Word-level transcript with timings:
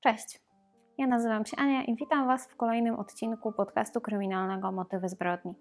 Cześć, 0.00 0.40
ja 0.98 1.06
nazywam 1.06 1.46
się 1.46 1.56
Ania 1.56 1.84
i 1.84 1.94
witam 1.94 2.26
Was 2.26 2.46
w 2.46 2.56
kolejnym 2.56 2.94
odcinku 2.94 3.52
podcastu 3.52 4.00
kryminalnego 4.00 4.72
Motywy 4.72 5.08
zbrodni. 5.08 5.54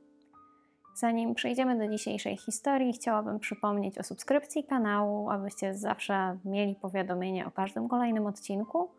Zanim 0.96 1.36
przejdziemy 1.36 1.78
do 1.78 1.88
dzisiejszej 1.88 2.38
historii, 2.38 2.94
chciałabym 2.94 3.40
przypomnieć 3.40 3.98
o 3.98 4.04
subskrypcji 4.04 4.64
kanału, 4.64 5.30
abyście 5.30 5.74
zawsze 5.74 6.38
mieli 6.46 6.76
powiadomienie 6.76 7.48
o 7.48 7.52
każdym 7.52 7.88
kolejnym 7.90 8.26
odcinku 8.26 8.90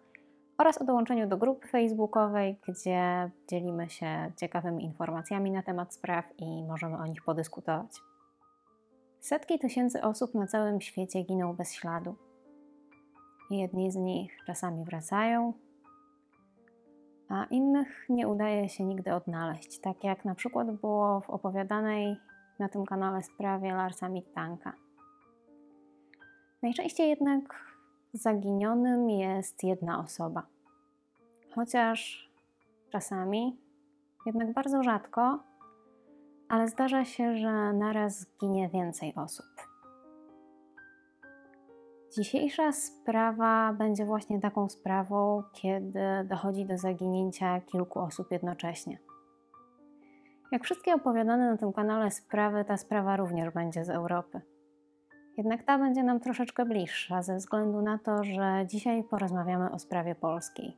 oraz 0.59 0.82
o 0.82 0.84
dołączeniu 0.84 1.29
do 1.29 1.37
grupy 1.37 1.68
facebookowej, 1.68 2.57
gdzie 2.68 3.30
dzielimy 3.48 3.91
się 3.91 4.32
ciekawymi 4.36 4.84
informacjami 4.84 5.50
na 5.50 5.62
temat 5.62 5.95
spraw 5.95 6.25
i 6.38 6.64
możemy 6.64 6.96
o 6.96 7.07
nich 7.07 7.22
podyskutować. 7.25 7.91
Setki 9.20 9.59
tysięcy 9.59 10.02
osób 10.02 10.34
na 10.34 10.46
całym 10.46 10.80
świecie 10.80 11.22
giną 11.22 11.57
bez 11.57 11.72
śladu. 11.72 12.30
Jedni 13.51 13.93
z 13.93 13.96
nich 13.96 14.39
czasami 14.46 14.85
wracają, 14.85 15.53
a 17.29 17.45
innych 17.45 18.07
nie 18.09 18.29
udaje 18.29 18.68
się 18.68 18.85
nigdy 18.85 19.14
odnaleźć, 19.14 19.81
tak 19.81 20.04
jak 20.04 20.25
na 20.25 20.35
przykład 20.35 20.71
było 20.71 21.21
w 21.21 21.31
opowiadanej 21.31 22.17
na 22.59 22.68
tym 22.68 22.85
kanale 22.85 23.23
sprawie 23.23 23.75
Larsa 23.75 24.09
Mittanka. 24.09 24.73
Najczęściej 26.63 27.09
jednak 27.09 27.64
zaginionym 28.13 29.11
jest 29.11 29.64
jedna 29.64 30.01
osoba. 30.01 30.46
Chociaż 31.54 32.31
czasami, 32.91 33.56
jednak 34.27 34.53
bardzo 34.53 34.83
rzadko, 34.83 35.39
ale 36.48 36.69
zdarza 36.69 37.05
się, 37.05 37.37
że 37.37 37.73
naraz 37.73 38.27
ginie 38.41 38.69
więcej 38.69 39.14
osób. 39.17 39.70
Dzisiejsza 42.17 42.73
sprawa 42.73 43.73
będzie 43.73 44.05
właśnie 44.05 44.41
taką 44.41 44.69
sprawą, 44.69 45.42
kiedy 45.53 46.01
dochodzi 46.25 46.67
do 46.67 46.78
zaginięcia 46.78 47.61
kilku 47.61 47.98
osób 47.98 48.31
jednocześnie. 48.31 48.98
Jak 50.53 50.65
wszystkie 50.65 50.95
opowiadane 50.95 51.51
na 51.51 51.57
tym 51.57 51.73
kanale 51.73 52.11
sprawy, 52.11 52.65
ta 52.65 52.77
sprawa 52.77 53.17
również 53.17 53.55
będzie 53.55 53.84
z 53.84 53.91
Europy. 53.91 54.41
Jednak 55.37 55.62
ta 55.62 55.79
będzie 55.79 56.03
nam 56.03 56.21
troszeczkę 56.21 56.65
bliższa, 56.65 57.23
ze 57.23 57.37
względu 57.37 57.83
na 57.83 57.99
to, 57.99 58.25
że 58.25 58.67
dzisiaj 58.67 59.05
porozmawiamy 59.05 59.71
o 59.71 59.79
sprawie 59.79 60.15
polskiej. 60.15 60.77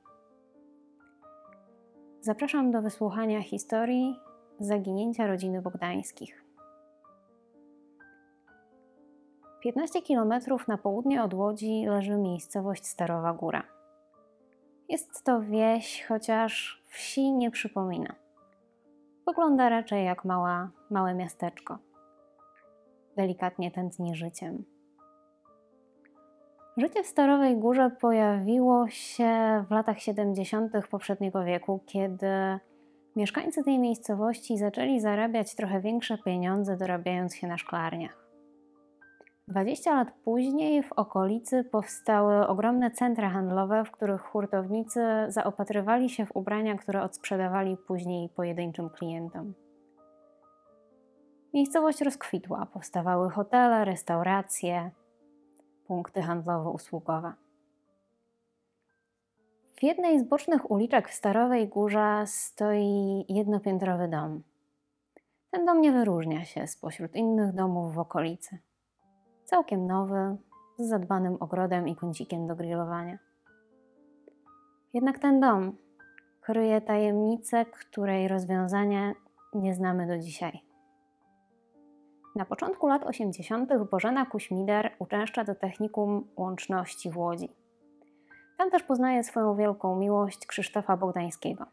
Zapraszam 2.21 2.71
do 2.71 2.83
wysłuchania 2.83 3.43
historii 3.43 4.17
zaginięcia 4.61 5.27
rodziny 5.27 5.62
Bogdańskich. 5.62 6.42
15 9.63 10.03
km 10.03 10.33
na 10.69 10.79
południe 10.79 11.23
od 11.23 11.35
Łodzi 11.35 11.85
leży 11.87 12.17
miejscowość 12.17 12.87
Starowa 12.87 13.33
Góra. 13.33 13.63
Jest 14.89 15.25
to 15.25 15.41
wieś, 15.41 16.05
chociaż 16.05 16.83
wsi 16.87 17.33
nie 17.33 17.51
przypomina. 17.51 18.15
Wygląda 19.27 19.69
raczej 19.69 20.05
jak 20.05 20.25
mała, 20.25 20.71
małe 20.91 21.15
miasteczko. 21.15 21.79
Delikatnie 23.17 23.71
tętni 23.71 24.15
życiem. 24.15 24.65
Życie 26.77 27.03
w 27.03 27.07
Starowej 27.07 27.57
Górze 27.57 27.91
pojawiło 28.01 28.89
się 28.89 29.65
w 29.69 29.71
latach 29.71 30.01
70. 30.01 30.73
poprzedniego 30.91 31.45
wieku, 31.45 31.81
kiedy 31.87 32.59
mieszkańcy 33.17 33.65
tej 33.65 33.79
miejscowości 33.79 34.59
zaczęli 34.59 35.01
zarabiać 35.01 35.55
trochę 35.55 35.81
większe 35.81 36.19
pieniądze, 36.19 36.77
dorabiając 36.77 37.35
się 37.35 37.47
na 37.47 37.59
szklarniach. 37.59 38.22
20 39.48 39.95
lat 39.95 40.12
później 40.25 40.83
w 40.83 40.93
okolicy 40.93 41.65
powstały 41.65 42.47
ogromne 42.47 42.91
centra 42.91 43.31
handlowe, 43.31 43.84
w 43.84 43.91
których 43.91 44.21
hurtownicy 44.21 45.01
zaopatrywali 45.29 46.11
się 46.11 46.27
w 46.27 46.37
ubrania, 46.37 46.77
które 46.79 47.03
odsprzedawali 47.03 47.77
później 47.77 48.29
pojedynczym 48.29 48.91
klientom. 48.91 49.55
Miejscowość 51.55 52.00
rozkwitła, 52.00 52.66
powstawały 52.66 53.31
hotele, 53.31 53.84
restauracje, 53.84 54.91
punkty 55.87 56.21
handlowo-usługowe. 56.21 57.33
W 59.75 59.83
jednej 59.83 60.21
z 60.21 60.22
bocznych 60.22 60.71
uliczek 60.71 61.09
w 61.09 61.15
Starowej 61.15 61.69
Górze 61.69 62.25
stoi 62.27 63.25
jednopiętrowy 63.28 64.09
dom. 64.09 64.43
Ten 65.50 65.65
dom 65.65 65.81
nie 65.81 65.93
wyróżnia 65.93 66.45
się 66.45 66.66
spośród 66.66 67.16
innych 67.16 67.55
domów 67.55 67.95
w 67.95 67.99
okolicy 67.99 68.59
całkiem 69.53 69.87
nowy, 69.87 70.37
z 70.79 70.89
zadbanym 70.89 71.37
ogrodem 71.41 71.89
i 71.89 71.97
kącikiem 71.97 72.47
do 72.47 72.57
grillowania. 72.57 73.19
Jednak 74.93 75.19
ten 75.19 75.41
dom 75.41 75.77
kryje 76.41 76.81
tajemnicę, 76.81 77.65
której 77.65 78.29
rozwiązania 78.29 79.15
nie 79.55 79.75
znamy 79.75 80.07
do 80.07 80.19
dzisiaj. 80.19 80.61
Na 82.37 82.45
początku 82.45 82.87
lat 82.87 83.05
80. 83.05 83.71
Bożena 83.91 84.27
Kuśmider 84.27 84.91
uczęszcza 84.99 85.45
do 85.45 85.55
technikum 85.55 86.29
łączności 86.37 87.11
w 87.11 87.17
Łodzi. 87.17 87.49
Tam 88.59 88.71
też 88.71 88.83
poznaje 88.83 89.25
swoją 89.25 89.57
wielką 89.57 89.97
miłość 89.97 90.47
Krzysztofa 90.47 90.97
Bogdańskiego. 90.97 91.67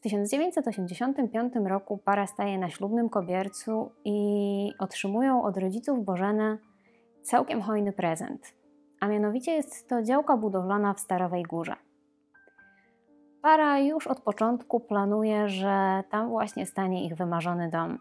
W 0.00 0.02
1985 0.02 1.52
roku 1.64 1.98
para 1.98 2.26
staje 2.26 2.58
na 2.58 2.70
ślubnym 2.70 3.08
kobiercu 3.08 3.92
i 4.04 4.72
otrzymują 4.78 5.42
od 5.42 5.56
rodziców 5.56 6.04
Bożenę 6.04 6.58
całkiem 7.22 7.62
hojny 7.62 7.92
prezent, 7.92 8.54
a 9.00 9.08
mianowicie 9.08 9.52
jest 9.52 9.88
to 9.88 10.02
działka 10.02 10.36
budowlana 10.36 10.94
w 10.94 11.00
Starowej 11.00 11.42
Górze. 11.42 11.76
Para 13.42 13.78
już 13.78 14.06
od 14.06 14.20
początku 14.20 14.80
planuje, 14.80 15.48
że 15.48 16.02
tam 16.10 16.28
właśnie 16.28 16.66
stanie 16.66 17.06
ich 17.06 17.14
wymarzony 17.14 17.70
dom. 17.70 17.98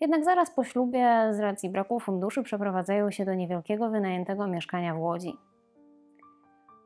Jednak 0.00 0.24
zaraz 0.24 0.50
po 0.50 0.64
ślubie, 0.64 1.28
z 1.30 1.40
racji 1.40 1.70
braku 1.70 2.00
funduszy, 2.00 2.42
przeprowadzają 2.42 3.10
się 3.10 3.24
do 3.24 3.34
niewielkiego 3.34 3.90
wynajętego 3.90 4.46
mieszkania 4.46 4.94
w 4.94 5.00
Łodzi. 5.00 5.47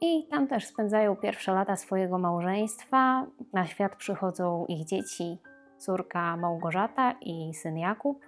I 0.05 0.27
tam 0.27 0.47
też 0.49 0.67
spędzają 0.67 1.17
pierwsze 1.17 1.53
lata 1.53 1.77
swojego 1.77 2.19
małżeństwa. 2.19 3.27
Na 3.53 3.67
świat 3.67 3.97
przychodzą 3.97 4.67
ich 4.67 4.85
dzieci, 4.85 5.39
córka 5.79 6.37
Małgorzata 6.37 7.15
i 7.21 7.55
syn 7.55 7.79
Jakub. 7.79 8.27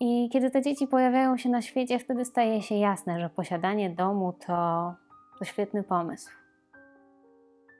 I 0.00 0.28
kiedy 0.32 0.50
te 0.50 0.62
dzieci 0.62 0.86
pojawiają 0.86 1.36
się 1.36 1.48
na 1.48 1.62
świecie, 1.62 1.98
wtedy 1.98 2.24
staje 2.24 2.62
się 2.62 2.74
jasne, 2.74 3.20
że 3.20 3.30
posiadanie 3.30 3.90
domu 3.90 4.32
to, 4.46 4.94
to 5.38 5.44
świetny 5.44 5.82
pomysł. 5.82 6.30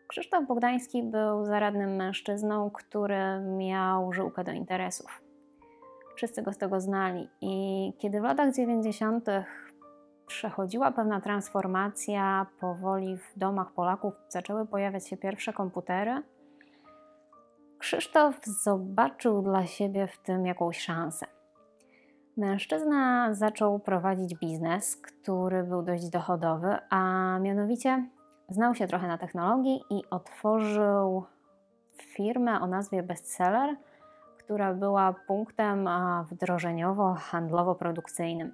Krzysztof 0.08 0.46
Bogdański 0.46 1.02
był 1.02 1.44
zaradnym 1.44 1.96
mężczyzną, 1.96 2.70
który 2.70 3.40
miał 3.40 4.12
żyłkę 4.12 4.44
do 4.44 4.52
interesów. 4.52 5.22
Wszyscy 6.16 6.42
go 6.42 6.52
z 6.52 6.58
tego 6.58 6.80
znali. 6.80 7.28
I 7.40 7.92
kiedy 7.98 8.20
w 8.20 8.24
latach 8.24 8.54
90. 8.54 9.28
przechodziła 10.26 10.92
pewna 10.92 11.20
transformacja, 11.20 12.46
powoli 12.60 13.16
w 13.16 13.38
domach 13.38 13.72
Polaków 13.72 14.14
zaczęły 14.28 14.66
pojawiać 14.66 15.08
się 15.08 15.16
pierwsze 15.16 15.52
komputery, 15.52 16.22
Krzysztof 17.84 18.44
zobaczył 18.44 19.42
dla 19.42 19.66
siebie 19.66 20.06
w 20.06 20.18
tym 20.18 20.46
jakąś 20.46 20.80
szansę. 20.80 21.26
Mężczyzna 22.36 23.34
zaczął 23.34 23.78
prowadzić 23.78 24.34
biznes, 24.34 24.96
który 24.96 25.64
był 25.64 25.82
dość 25.82 26.08
dochodowy, 26.08 26.76
a 26.90 27.38
mianowicie 27.38 28.08
znał 28.48 28.74
się 28.74 28.86
trochę 28.86 29.08
na 29.08 29.18
technologii 29.18 29.80
i 29.90 30.02
otworzył 30.10 31.24
firmę 31.96 32.60
o 32.60 32.66
nazwie 32.66 33.02
Bestseller, 33.02 33.76
która 34.38 34.74
była 34.74 35.14
punktem 35.26 35.88
wdrożeniowo-handlowo-produkcyjnym. 36.30 38.50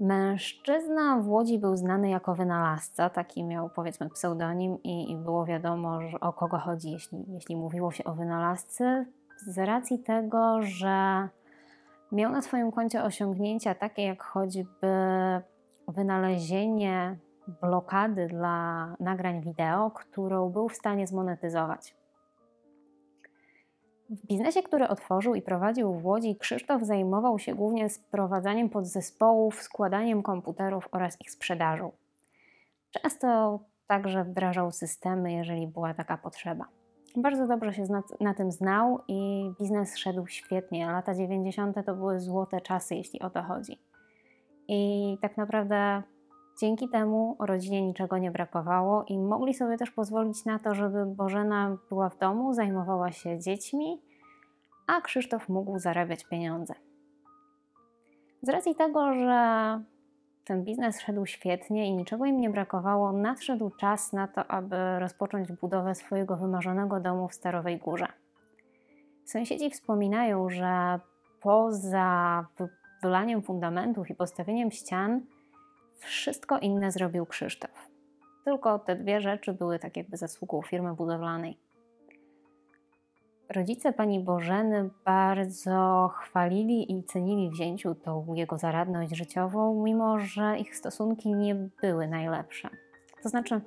Mężczyzna 0.00 1.18
w 1.20 1.28
Łodzi 1.28 1.58
był 1.58 1.76
znany 1.76 2.10
jako 2.10 2.34
wynalazca, 2.34 3.10
taki 3.10 3.44
miał 3.44 3.70
powiedzmy 3.70 4.10
pseudonim 4.10 4.82
i, 4.82 5.10
i 5.10 5.16
było 5.16 5.44
wiadomo, 5.44 5.98
o 6.20 6.32
kogo 6.32 6.58
chodzi, 6.58 6.90
jeśli, 6.90 7.24
jeśli 7.28 7.56
mówiło 7.56 7.92
się 7.92 8.04
o 8.04 8.14
wynalazcy, 8.14 9.06
z 9.46 9.58
racji 9.58 9.98
tego, 9.98 10.62
że 10.62 11.28
Miał 12.12 12.32
na 12.32 12.42
swoim 12.42 12.72
koncie 12.72 13.04
osiągnięcia 13.04 13.74
takie 13.74 14.02
jak 14.02 14.22
choćby 14.22 14.88
wynalezienie 15.88 17.16
blokady 17.62 18.26
dla 18.26 18.86
nagrań 19.00 19.40
wideo, 19.40 19.90
którą 19.90 20.50
był 20.50 20.68
w 20.68 20.76
stanie 20.76 21.06
zmonetyzować. 21.06 21.94
W 24.10 24.26
biznesie, 24.26 24.62
który 24.62 24.88
otworzył 24.88 25.34
i 25.34 25.42
prowadził 25.42 25.94
w 25.94 26.06
Łodzi, 26.06 26.36
Krzysztof 26.36 26.82
zajmował 26.82 27.38
się 27.38 27.54
głównie 27.54 27.90
sprowadzaniem 27.90 28.68
podzespołów, 28.70 29.62
składaniem 29.62 30.22
komputerów 30.22 30.88
oraz 30.92 31.20
ich 31.20 31.30
sprzedażą. 31.30 31.92
Często 32.90 33.60
także 33.86 34.24
wdrażał 34.24 34.72
systemy, 34.72 35.32
jeżeli 35.32 35.66
była 35.66 35.94
taka 35.94 36.18
potrzeba. 36.18 36.64
Bardzo 37.16 37.46
dobrze 37.46 37.72
się 37.72 37.82
na, 37.82 38.02
na 38.20 38.34
tym 38.34 38.52
znał 38.52 39.00
i 39.08 39.50
biznes 39.60 39.96
szedł 39.96 40.26
świetnie. 40.26 40.86
Lata 40.86 41.14
90. 41.14 41.76
to 41.86 41.94
były 41.94 42.20
złote 42.20 42.60
czasy, 42.60 42.94
jeśli 42.94 43.20
o 43.20 43.30
to 43.30 43.42
chodzi. 43.42 43.78
I 44.68 45.18
tak 45.22 45.36
naprawdę 45.36 46.02
Dzięki 46.58 46.88
temu 46.88 47.36
rodzinie 47.40 47.82
niczego 47.82 48.18
nie 48.18 48.30
brakowało 48.30 49.04
i 49.04 49.18
mogli 49.18 49.54
sobie 49.54 49.76
też 49.76 49.90
pozwolić 49.90 50.44
na 50.44 50.58
to, 50.58 50.74
żeby 50.74 51.06
Bożena 51.06 51.76
była 51.88 52.08
w 52.08 52.18
domu, 52.18 52.54
zajmowała 52.54 53.12
się 53.12 53.38
dziećmi, 53.38 54.02
a 54.86 55.00
Krzysztof 55.00 55.48
mógł 55.48 55.78
zarabiać 55.78 56.24
pieniądze. 56.24 56.74
Z 58.42 58.48
racji 58.48 58.74
tego, 58.74 59.12
że 59.12 59.80
ten 60.44 60.64
biznes 60.64 61.00
szedł 61.00 61.26
świetnie 61.26 61.88
i 61.88 61.94
niczego 61.94 62.24
im 62.24 62.40
nie 62.40 62.50
brakowało, 62.50 63.12
nadszedł 63.12 63.70
czas 63.70 64.12
na 64.12 64.28
to, 64.28 64.46
aby 64.46 64.98
rozpocząć 64.98 65.52
budowę 65.52 65.94
swojego 65.94 66.36
wymarzonego 66.36 67.00
domu 67.00 67.28
w 67.28 67.34
Starowej 67.34 67.78
Górze. 67.78 68.06
Sąsiedzi 69.24 69.70
wspominają, 69.70 70.50
że 70.50 71.00
poza 71.40 72.46
wylaniem 73.02 73.42
fundamentów 73.42 74.10
i 74.10 74.14
postawieniem 74.14 74.70
ścian, 74.70 75.20
wszystko 75.98 76.58
inne 76.58 76.90
zrobił 76.90 77.26
Krzysztof. 77.26 77.90
Tylko 78.44 78.78
te 78.78 78.96
dwie 78.96 79.20
rzeczy 79.20 79.52
były 79.52 79.78
tak 79.78 79.96
jakby 79.96 80.16
zasługą 80.16 80.62
firmy 80.62 80.94
budowlanej. 80.94 81.58
Rodzice 83.48 83.92
pani 83.92 84.20
Bożeny 84.20 84.90
bardzo 85.04 86.10
chwalili 86.14 86.92
i 86.92 87.04
cenili 87.04 87.50
wzięciu 87.50 87.94
tą 87.94 88.34
jego 88.34 88.58
zaradność 88.58 89.16
życiową, 89.16 89.82
mimo 89.84 90.18
że 90.18 90.58
ich 90.58 90.76
stosunki 90.76 91.34
nie 91.34 91.54
były 91.54 92.08
najlepsze. 92.08 92.68
To 93.22 93.28
znaczy, 93.28 93.60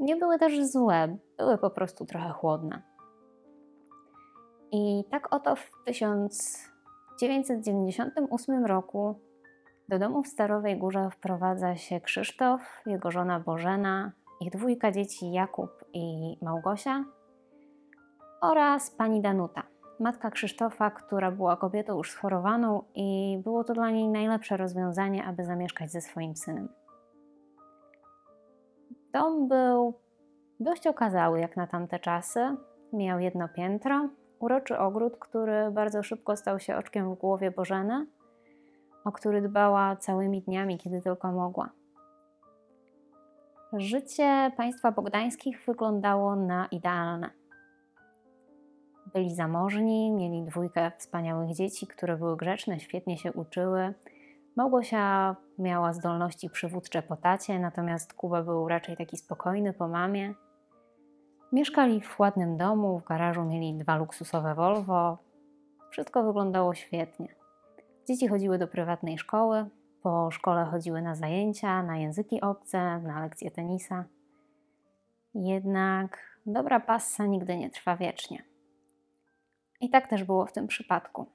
nie 0.00 0.16
były 0.16 0.38
też 0.38 0.66
złe, 0.66 1.16
były 1.38 1.58
po 1.58 1.70
prostu 1.70 2.06
trochę 2.06 2.30
chłodne. 2.30 2.82
I 4.72 5.04
tak 5.10 5.34
oto 5.34 5.56
w 5.56 5.70
1998 5.84 8.66
roku 8.66 9.14
do 9.90 9.98
domu 9.98 10.22
w 10.22 10.28
Starowej 10.28 10.78
Górze 10.78 11.10
wprowadza 11.10 11.76
się 11.76 12.00
Krzysztof, 12.00 12.82
jego 12.86 13.10
żona 13.10 13.40
Bożena, 13.40 14.12
ich 14.40 14.50
dwójka 14.50 14.92
dzieci 14.92 15.32
Jakub 15.32 15.70
i 15.92 16.36
Małgosia 16.42 17.04
oraz 18.40 18.90
pani 18.90 19.20
Danuta, 19.20 19.62
matka 20.00 20.30
Krzysztofa, 20.30 20.90
która 20.90 21.30
była 21.30 21.56
kobietą 21.56 21.96
już 21.96 22.10
schorowaną 22.10 22.82
i 22.94 23.40
było 23.44 23.64
to 23.64 23.72
dla 23.74 23.90
niej 23.90 24.08
najlepsze 24.08 24.56
rozwiązanie, 24.56 25.24
aby 25.24 25.44
zamieszkać 25.44 25.92
ze 25.92 26.00
swoim 26.00 26.36
synem. 26.36 26.68
Dom 29.12 29.48
był 29.48 29.94
dość 30.60 30.86
okazały 30.86 31.40
jak 31.40 31.56
na 31.56 31.66
tamte 31.66 31.98
czasy. 31.98 32.56
Miał 32.92 33.20
jedno 33.20 33.48
piętro, 33.48 34.08
uroczy 34.38 34.78
ogród, 34.78 35.16
który 35.18 35.70
bardzo 35.70 36.02
szybko 36.02 36.36
stał 36.36 36.60
się 36.60 36.76
oczkiem 36.76 37.14
w 37.14 37.18
głowie 37.18 37.50
Bożeny, 37.50 38.06
o 39.04 39.12
który 39.12 39.42
dbała 39.42 39.96
całymi 39.96 40.42
dniami, 40.42 40.78
kiedy 40.78 41.00
tylko 41.02 41.32
mogła. 41.32 41.70
Życie 43.72 44.52
państwa 44.56 44.92
bogdańskich 44.92 45.64
wyglądało 45.66 46.36
na 46.36 46.66
idealne. 46.66 47.30
Byli 49.14 49.34
zamożni, 49.34 50.12
mieli 50.12 50.44
dwójkę 50.44 50.90
wspaniałych 50.98 51.54
dzieci, 51.54 51.86
które 51.86 52.16
były 52.16 52.36
grzeczne, 52.36 52.80
świetnie 52.80 53.18
się 53.18 53.32
uczyły. 53.32 53.94
Małgosia 54.56 55.36
miała 55.58 55.92
zdolności 55.92 56.50
przywódcze 56.50 57.02
po 57.02 57.16
tacie, 57.16 57.58
natomiast 57.58 58.14
Kuba 58.14 58.42
był 58.42 58.68
raczej 58.68 58.96
taki 58.96 59.16
spokojny 59.16 59.72
po 59.72 59.88
mamie. 59.88 60.34
Mieszkali 61.52 62.00
w 62.00 62.20
ładnym 62.20 62.56
domu, 62.56 62.98
w 62.98 63.04
garażu 63.04 63.44
mieli 63.44 63.78
dwa 63.78 63.96
luksusowe 63.96 64.54
Volvo. 64.54 65.18
Wszystko 65.90 66.22
wyglądało 66.22 66.74
świetnie. 66.74 67.39
Dzieci 68.06 68.28
chodziły 68.28 68.58
do 68.58 68.68
prywatnej 68.68 69.18
szkoły, 69.18 69.66
po 70.02 70.30
szkole 70.30 70.64
chodziły 70.64 71.02
na 71.02 71.14
zajęcia, 71.14 71.82
na 71.82 71.98
języki 71.98 72.40
obce, 72.40 72.98
na 72.98 73.20
lekcje 73.20 73.50
tenisa. 73.50 74.04
Jednak 75.34 76.38
dobra 76.46 76.80
passa 76.80 77.26
nigdy 77.26 77.56
nie 77.56 77.70
trwa 77.70 77.96
wiecznie. 77.96 78.44
I 79.80 79.90
tak 79.90 80.08
też 80.08 80.24
było 80.24 80.46
w 80.46 80.52
tym 80.52 80.66
przypadku. 80.66 81.26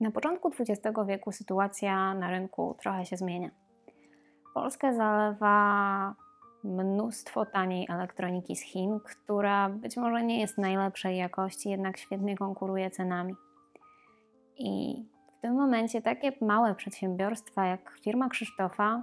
Na 0.00 0.10
początku 0.10 0.48
XX 0.48 0.98
wieku 1.06 1.32
sytuacja 1.32 2.14
na 2.14 2.30
rynku 2.30 2.76
trochę 2.80 3.06
się 3.06 3.16
zmienia. 3.16 3.50
Polskę 4.54 4.94
zalewa 4.94 6.14
mnóstwo 6.64 7.46
taniej 7.46 7.86
elektroniki 7.90 8.56
z 8.56 8.62
Chin, 8.62 9.00
która 9.00 9.68
być 9.68 9.96
może 9.96 10.22
nie 10.22 10.40
jest 10.40 10.58
najlepszej 10.58 11.16
jakości, 11.16 11.70
jednak 11.70 11.98
świetnie 11.98 12.36
konkuruje 12.36 12.90
cenami. 12.90 13.34
I 14.58 15.04
w 15.38 15.40
tym 15.40 15.54
momencie 15.54 16.02
takie 16.02 16.32
małe 16.40 16.74
przedsiębiorstwa 16.74 17.66
jak 17.66 17.98
firma 18.02 18.28
Krzysztofa, 18.28 19.02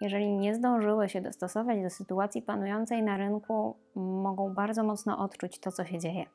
jeżeli 0.00 0.32
nie 0.32 0.54
zdążyły 0.54 1.08
się 1.08 1.20
dostosować 1.20 1.82
do 1.82 1.90
sytuacji 1.90 2.42
panującej 2.42 3.02
na 3.02 3.16
rynku, 3.16 3.76
mogą 3.96 4.54
bardzo 4.54 4.82
mocno 4.82 5.18
odczuć 5.18 5.60
to, 5.60 5.72
co 5.72 5.84
się 5.84 5.98
dzieje. 5.98 6.26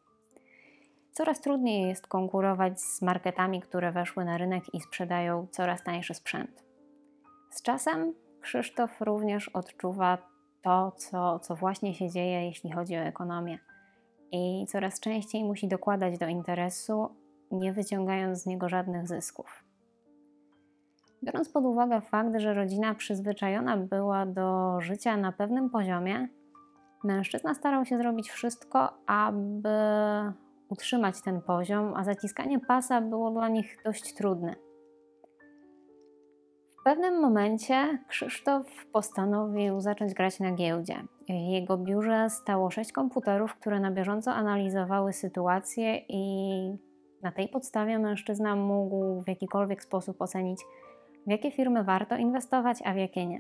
Coraz 1.12 1.42
trudniej 1.42 1.88
jest 1.88 2.08
konkurować 2.08 2.82
z 2.82 3.02
marketami, 3.02 3.62
które 3.62 3.92
weszły 3.92 4.26
na 4.26 4.38
rynek 4.38 4.74
i 4.74 4.82
sprzedają 4.82 5.48
coraz 5.52 5.84
tańszy 5.84 6.14
sprzęt. 6.14 6.64
Z 7.50 7.62
czasem 7.62 8.14
Krzysztof 8.42 9.02
również 9.02 9.50
odczuwa 9.50 10.18
to, 10.62 10.92
co, 10.92 11.40
co 11.40 11.56
właśnie 11.56 11.94
się 11.94 12.10
dzieje, 12.10 12.46
jeśli 12.46 12.72
chodzi 12.72 12.98
o 12.98 13.00
ekonomię. 13.00 13.60
I 14.32 14.66
coraz 14.68 15.00
częściej 15.00 15.44
musi 15.44 15.68
dokładać 15.68 16.18
do 16.18 16.28
interesu, 16.28 17.10
nie 17.52 17.74
wyciągając 17.74 18.42
z 18.42 18.46
niego 18.46 18.70
żadnych 18.70 19.08
zysków. 19.08 19.64
Biorąc 21.24 21.50
pod 21.50 21.66
uwagę 21.66 22.02
fakt, 22.02 22.40
że 22.40 22.54
rodzina 22.54 22.96
przyzwyczajona 22.96 23.78
była 23.78 24.26
do 24.26 24.78
życia 24.82 25.18
na 25.18 25.32
pewnym 25.32 25.70
poziomie, 25.70 26.28
mężczyzna 27.04 27.54
starał 27.54 27.86
się 27.86 27.98
zrobić 27.98 28.30
wszystko, 28.30 28.90
aby 29.08 29.70
utrzymać 30.70 31.22
ten 31.22 31.42
poziom, 31.42 31.94
a 31.96 32.04
zaciskanie 32.04 32.60
pasa 32.60 33.02
było 33.02 33.32
dla 33.32 33.50
nich 33.50 33.78
dość 33.86 34.14
trudne. 34.14 34.56
W 36.80 36.84
pewnym 36.84 37.22
momencie 37.22 38.00
Krzysztof 38.08 38.86
postanowił 38.94 39.82
zacząć 39.82 40.14
grać 40.14 40.40
na 40.40 40.52
giełdzie. 40.52 40.96
W 41.26 41.30
jego 41.30 41.78
biurze 41.78 42.30
stało 42.30 42.72
sześć 42.72 42.92
komputerów, 42.92 43.56
które 43.56 43.80
na 43.80 43.92
bieżąco 43.92 44.32
analizowały 44.32 45.14
sytuację, 45.14 46.02
i 46.10 46.91
na 47.24 47.32
tej 47.32 47.50
podstawie 47.50 48.00
mężczyzna 48.00 48.56
mógł 48.56 49.22
w 49.22 49.28
jakikolwiek 49.28 49.84
sposób 49.84 50.22
ocenić, 50.22 50.62
w 51.28 51.32
jakie 51.32 51.52
firmy 51.52 51.84
warto 51.84 52.18
inwestować, 52.18 52.78
a 52.86 52.94
w 52.94 52.98
jakie 52.98 53.26
nie. 53.26 53.40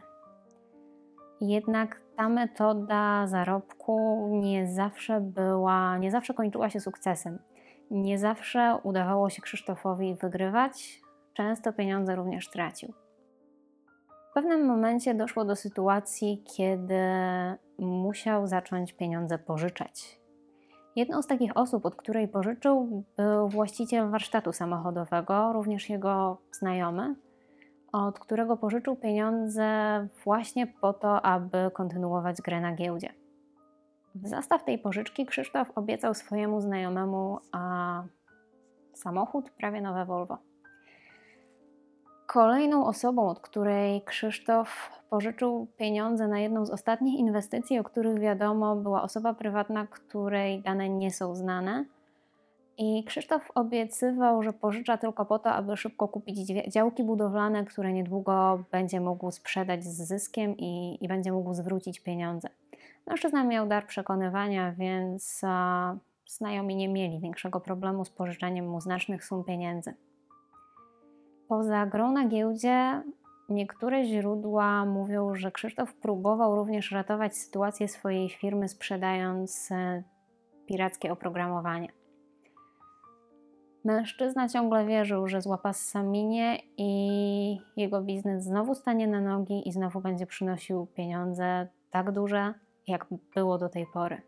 Jednak 1.42 2.02
ta 2.16 2.30
metoda 2.30 3.28
zarobku 3.28 4.28
nie 4.32 4.68
zawsze 4.68 5.22
była, 5.22 5.98
nie 5.98 6.12
zawsze 6.12 6.34
kończyła 6.34 6.70
się 6.70 6.80
sukcesem. 6.80 7.40
Nie 7.92 8.20
zawsze 8.20 8.78
udawało 8.84 9.30
się 9.30 9.42
Krzysztofowi 9.42 10.16
wygrywać, 10.16 11.02
często 11.34 11.74
pieniądze 11.74 12.16
również 12.16 12.50
tracił. 12.50 12.94
W 14.32 14.34
pewnym 14.34 14.66
momencie 14.66 15.14
doszło 15.14 15.46
do 15.46 15.56
sytuacji, 15.56 16.44
kiedy 16.58 17.02
musiał 17.80 18.48
zacząć 18.48 18.94
pieniądze 18.94 19.40
pożyczać. 19.40 20.21
Jedną 20.96 21.22
z 21.22 21.28
takich 21.28 21.58
osób, 21.58 21.86
od 21.86 21.96
której 21.96 22.28
pożyczył, 22.28 23.04
był 23.18 23.50
właściciel 23.50 24.10
warsztatu 24.10 24.54
samochodowego, 24.54 25.54
również 25.54 25.90
jego 25.90 26.38
znajomy, 26.52 27.16
od 27.92 28.20
którego 28.20 28.58
pożyczył 28.58 28.96
pieniądze 28.96 29.68
właśnie 30.24 30.68
po 30.68 30.94
to, 30.94 31.22
aby 31.22 31.72
kontynuować 31.74 32.42
grę 32.42 32.62
na 32.62 32.76
giełdzie. 32.76 33.14
W 34.16 34.28
zastaw 34.28 34.64
tej 34.64 34.80
pożyczki 34.80 35.26
Krzysztof 35.26 35.72
obiecał 35.76 36.14
swojemu 36.14 36.62
znajomemu 36.62 37.40
a, 37.52 38.04
samochód, 38.94 39.52
prawie 39.52 39.82
nowe 39.82 40.06
Volvo. 40.06 40.38
Kolejną 42.34 42.86
osobą, 42.86 43.30
od 43.30 43.40
której 43.40 44.02
Krzysztof 44.02 44.90
pożyczył 45.10 45.68
pieniądze 45.78 46.28
na 46.28 46.40
jedną 46.40 46.66
z 46.66 46.70
ostatnich 46.70 47.20
inwestycji, 47.20 47.80
o 47.80 47.84
których 47.84 48.20
wiadomo, 48.20 48.76
była 48.76 49.04
osoba 49.04 49.34
prywatna, 49.34 49.88
której 49.88 50.62
dane 50.62 50.90
nie 50.90 51.12
są 51.12 51.36
znane. 51.36 51.86
I 52.78 53.04
Krzysztof 53.04 53.52
obiecywał, 53.56 54.44
że 54.44 54.54
pożycza 54.54 54.98
tylko 54.98 55.26
po 55.26 55.40
to, 55.40 55.50
aby 55.50 55.78
szybko 55.78 56.08
kupić 56.08 56.48
działki 56.74 57.04
budowlane, 57.04 57.66
które 57.66 57.94
niedługo 57.94 58.64
będzie 58.72 59.00
mógł 59.00 59.32
sprzedać 59.32 59.84
z 59.84 60.08
zyskiem 60.08 60.58
i, 60.58 60.98
i 61.02 61.08
będzie 61.08 61.32
mógł 61.32 61.54
zwrócić 61.54 62.00
pieniądze. 62.00 62.50
Mężczyzna 63.08 63.44
miał 63.44 63.68
dar 63.68 63.88
przekonywania, 63.88 64.72
więc 64.72 65.42
a, 65.44 65.96
znajomi 66.28 66.76
nie 66.76 66.90
mieli 66.90 67.20
większego 67.20 67.60
problemu 67.60 68.06
z 68.06 68.10
pożyczaniem 68.10 68.70
mu 68.70 68.82
znacznych 68.82 69.26
sum 69.26 69.44
pieniędzy. 69.44 69.94
Poza 71.52 71.86
grą 71.86 72.12
na 72.12 72.28
giełdzie, 72.28 73.04
niektóre 73.50 74.06
źródła 74.06 74.86
mówią, 74.86 75.36
że 75.36 75.52
Krzysztof 75.52 75.94
próbował 75.94 76.56
również 76.56 76.92
ratować 76.92 77.38
sytuację 77.38 77.88
swojej 77.88 78.30
firmy, 78.30 78.68
sprzedając 78.68 79.72
e, 79.72 80.04
pirackie 80.66 81.12
oprogramowanie. 81.12 81.88
Mężczyzna 83.84 84.50
ciągle 84.50 84.86
wierzył, 84.86 85.28
że 85.28 85.42
złapa 85.42 85.74
Saminie 85.74 86.58
i 86.78 87.62
jego 87.78 88.02
biznes 88.02 88.44
znowu 88.44 88.76
stanie 88.76 89.08
na 89.08 89.22
nogi 89.22 89.70
i 89.70 89.72
znowu 89.72 90.02
będzie 90.02 90.26
przynosił 90.26 90.86
pieniądze 90.86 91.68
tak 91.90 92.12
duże, 92.12 92.54
jak 92.88 93.08
było 93.36 93.58
do 93.58 93.70
tej 93.70 93.86
pory. 93.94 94.22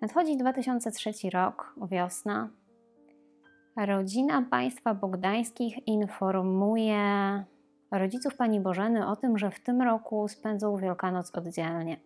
Nadchodzi 0.00 0.36
2003 0.36 1.30
rok, 1.30 1.74
wiosna. 1.90 2.48
Rodzina 3.76 4.42
państwa 4.50 4.94
bogdańskich 4.94 5.88
informuje 5.88 7.44
rodziców 7.90 8.36
pani 8.36 8.60
Bożeny 8.60 9.08
o 9.08 9.16
tym, 9.16 9.38
że 9.38 9.50
w 9.50 9.60
tym 9.60 9.82
roku 9.82 10.28
spędzą 10.28 10.76
Wielkanoc 10.76 11.30
oddzielnie. 11.34 11.96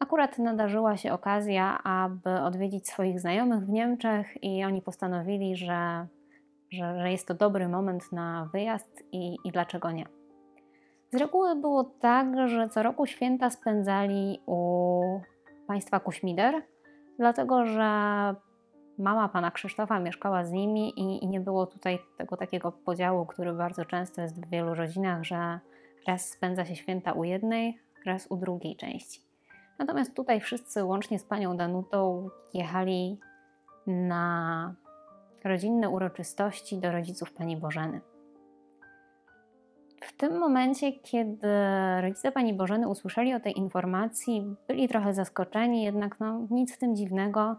Akurat 0.00 0.38
nadarzyła 0.38 0.96
się 0.96 1.12
okazja, 1.12 1.78
aby 1.84 2.40
odwiedzić 2.40 2.88
swoich 2.88 3.20
znajomych 3.20 3.66
w 3.66 3.68
Niemczech, 3.68 4.44
i 4.44 4.64
oni 4.64 4.82
postanowili, 4.82 5.56
że, 5.56 6.06
że, 6.70 7.00
że 7.00 7.10
jest 7.10 7.28
to 7.28 7.34
dobry 7.34 7.68
moment 7.68 8.12
na 8.12 8.48
wyjazd 8.52 9.04
i, 9.12 9.36
i 9.44 9.52
dlaczego 9.52 9.90
nie. 9.90 10.06
Z 11.12 11.16
reguły 11.16 11.56
było 11.56 11.84
tak, 11.84 12.48
że 12.48 12.68
co 12.68 12.82
roku 12.82 13.06
święta 13.06 13.50
spędzali 13.50 14.40
u 14.46 15.00
państwa 15.66 16.00
Kuśmider, 16.00 16.62
dlatego 17.18 17.64
że 17.64 17.90
mama 18.98 19.28
pana 19.28 19.50
Krzysztofa 19.50 20.00
mieszkała 20.00 20.44
z 20.44 20.52
nimi 20.52 21.00
i, 21.00 21.24
i, 21.24 21.28
nie 21.28 21.40
było 21.40 21.66
tutaj 21.66 21.98
tego 22.18 22.36
takiego 22.36 22.72
podziału, 22.72 23.26
który 23.26 23.52
bardzo 23.52 23.84
często 23.84 24.22
jest 24.22 24.46
w 24.46 24.50
wielu 24.50 24.74
rodzinach, 24.74 25.24
że 25.24 25.60
raz 26.06 26.28
spędza 26.28 26.64
się 26.64 26.76
święta 26.76 27.12
u 27.12 27.24
jednej, 27.24 27.78
raz 28.06 28.26
u 28.30 28.36
drugiej 28.36 28.76
części. 28.76 29.20
Natomiast 29.78 30.14
tutaj 30.14 30.40
wszyscy, 30.40 30.84
łącznie 30.84 31.18
z 31.18 31.24
panią 31.24 31.56
Danutą, 31.56 32.28
jechali 32.54 33.18
na 33.86 34.74
rodzinne 35.44 35.88
uroczystości 35.88 36.78
do 36.78 36.92
rodziców 36.92 37.32
pani 37.32 37.56
Bożeny. 37.56 38.00
W 40.00 40.16
tym 40.16 40.38
momencie, 40.38 40.92
kiedy 40.92 41.48
rodzice 42.00 42.32
pani 42.32 42.54
Bożeny 42.54 42.88
usłyszeli 42.88 43.34
o 43.34 43.40
tej 43.40 43.58
informacji, 43.58 44.54
byli 44.68 44.88
trochę 44.88 45.14
zaskoczeni, 45.14 45.84
jednak 45.84 46.20
no, 46.20 46.46
nic 46.50 46.74
w 46.74 46.78
tym 46.78 46.96
dziwnego. 46.96 47.56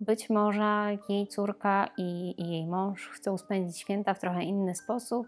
Być 0.00 0.30
może 0.30 0.98
jej 1.08 1.26
córka 1.26 1.88
i, 1.96 2.34
jej 2.50 2.66
mąż 2.66 3.08
chcą 3.08 3.38
spędzić 3.38 3.78
święta 3.78 4.14
w 4.14 4.20
trochę 4.20 4.44
inny 4.44 4.74
sposób. 4.74 5.26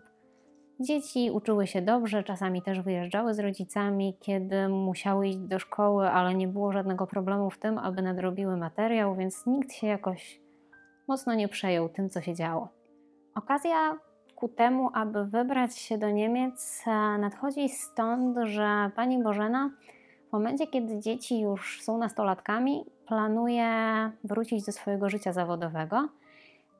Dzieci 0.80 1.30
uczyły 1.30 1.66
się 1.66 1.82
dobrze, 1.82 2.22
czasami 2.22 2.62
też 2.62 2.80
wyjeżdżały 2.80 3.34
z 3.34 3.38
rodzicami, 3.38 4.16
kiedy 4.20 4.68
musiały 4.68 5.28
iść 5.28 5.38
do 5.38 5.58
szkoły, 5.58 6.08
ale 6.08 6.34
nie 6.34 6.48
było 6.48 6.72
żadnego 6.72 7.06
problemu 7.06 7.50
w 7.50 7.58
tym, 7.58 7.78
aby 7.78 8.02
nadrobiły 8.02 8.56
materiał, 8.56 9.14
więc 9.14 9.46
nikt 9.46 9.72
się 9.72 9.86
jakoś 9.86 10.40
mocno 11.08 11.34
nie 11.34 11.48
przejął 11.48 11.88
tym, 11.88 12.10
co 12.10 12.20
się 12.20 12.34
działo. 12.34 12.68
Okazja 13.34 13.98
ku 14.34 14.48
temu, 14.48 14.90
aby 14.94 15.24
wybrać 15.24 15.78
się 15.78 15.98
do 15.98 16.10
Niemiec, 16.10 16.82
e, 16.86 16.90
nadchodzi 17.18 17.68
stąd, 17.68 18.38
że 18.42 18.90
pani 18.96 19.22
Bożena 19.22 19.70
w 20.32 20.34
momencie, 20.34 20.66
kiedy 20.66 21.00
dzieci 21.00 21.40
już 21.40 21.82
są 21.82 21.98
nastolatkami, 21.98 22.84
planuje 23.06 23.66
wrócić 24.24 24.64
do 24.64 24.72
swojego 24.72 25.08
życia 25.10 25.32
zawodowego 25.32 26.08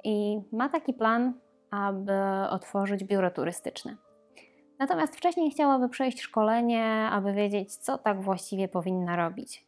i 0.04 0.40
ma 0.52 0.68
taki 0.68 0.94
plan, 0.94 1.32
aby 1.70 2.12
otworzyć 2.50 3.04
biuro 3.04 3.30
turystyczne. 3.30 3.96
Natomiast 4.78 5.16
wcześniej 5.16 5.50
chciałaby 5.50 5.88
przejść 5.88 6.20
szkolenie, 6.20 6.84
aby 7.12 7.32
wiedzieć, 7.32 7.76
co 7.76 7.98
tak 7.98 8.22
właściwie 8.22 8.68
powinna 8.68 9.16
robić. 9.16 9.66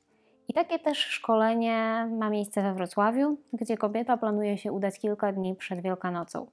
I 0.48 0.54
takie 0.54 0.78
też 0.78 0.98
szkolenie 0.98 2.08
ma 2.18 2.30
miejsce 2.30 2.62
we 2.62 2.74
Wrocławiu, 2.74 3.36
gdzie 3.52 3.76
kobieta 3.76 4.16
planuje 4.16 4.58
się 4.58 4.72
udać 4.72 4.98
kilka 4.98 5.32
dni 5.32 5.56
przed 5.56 5.80
Wielkanocą. 5.80 6.46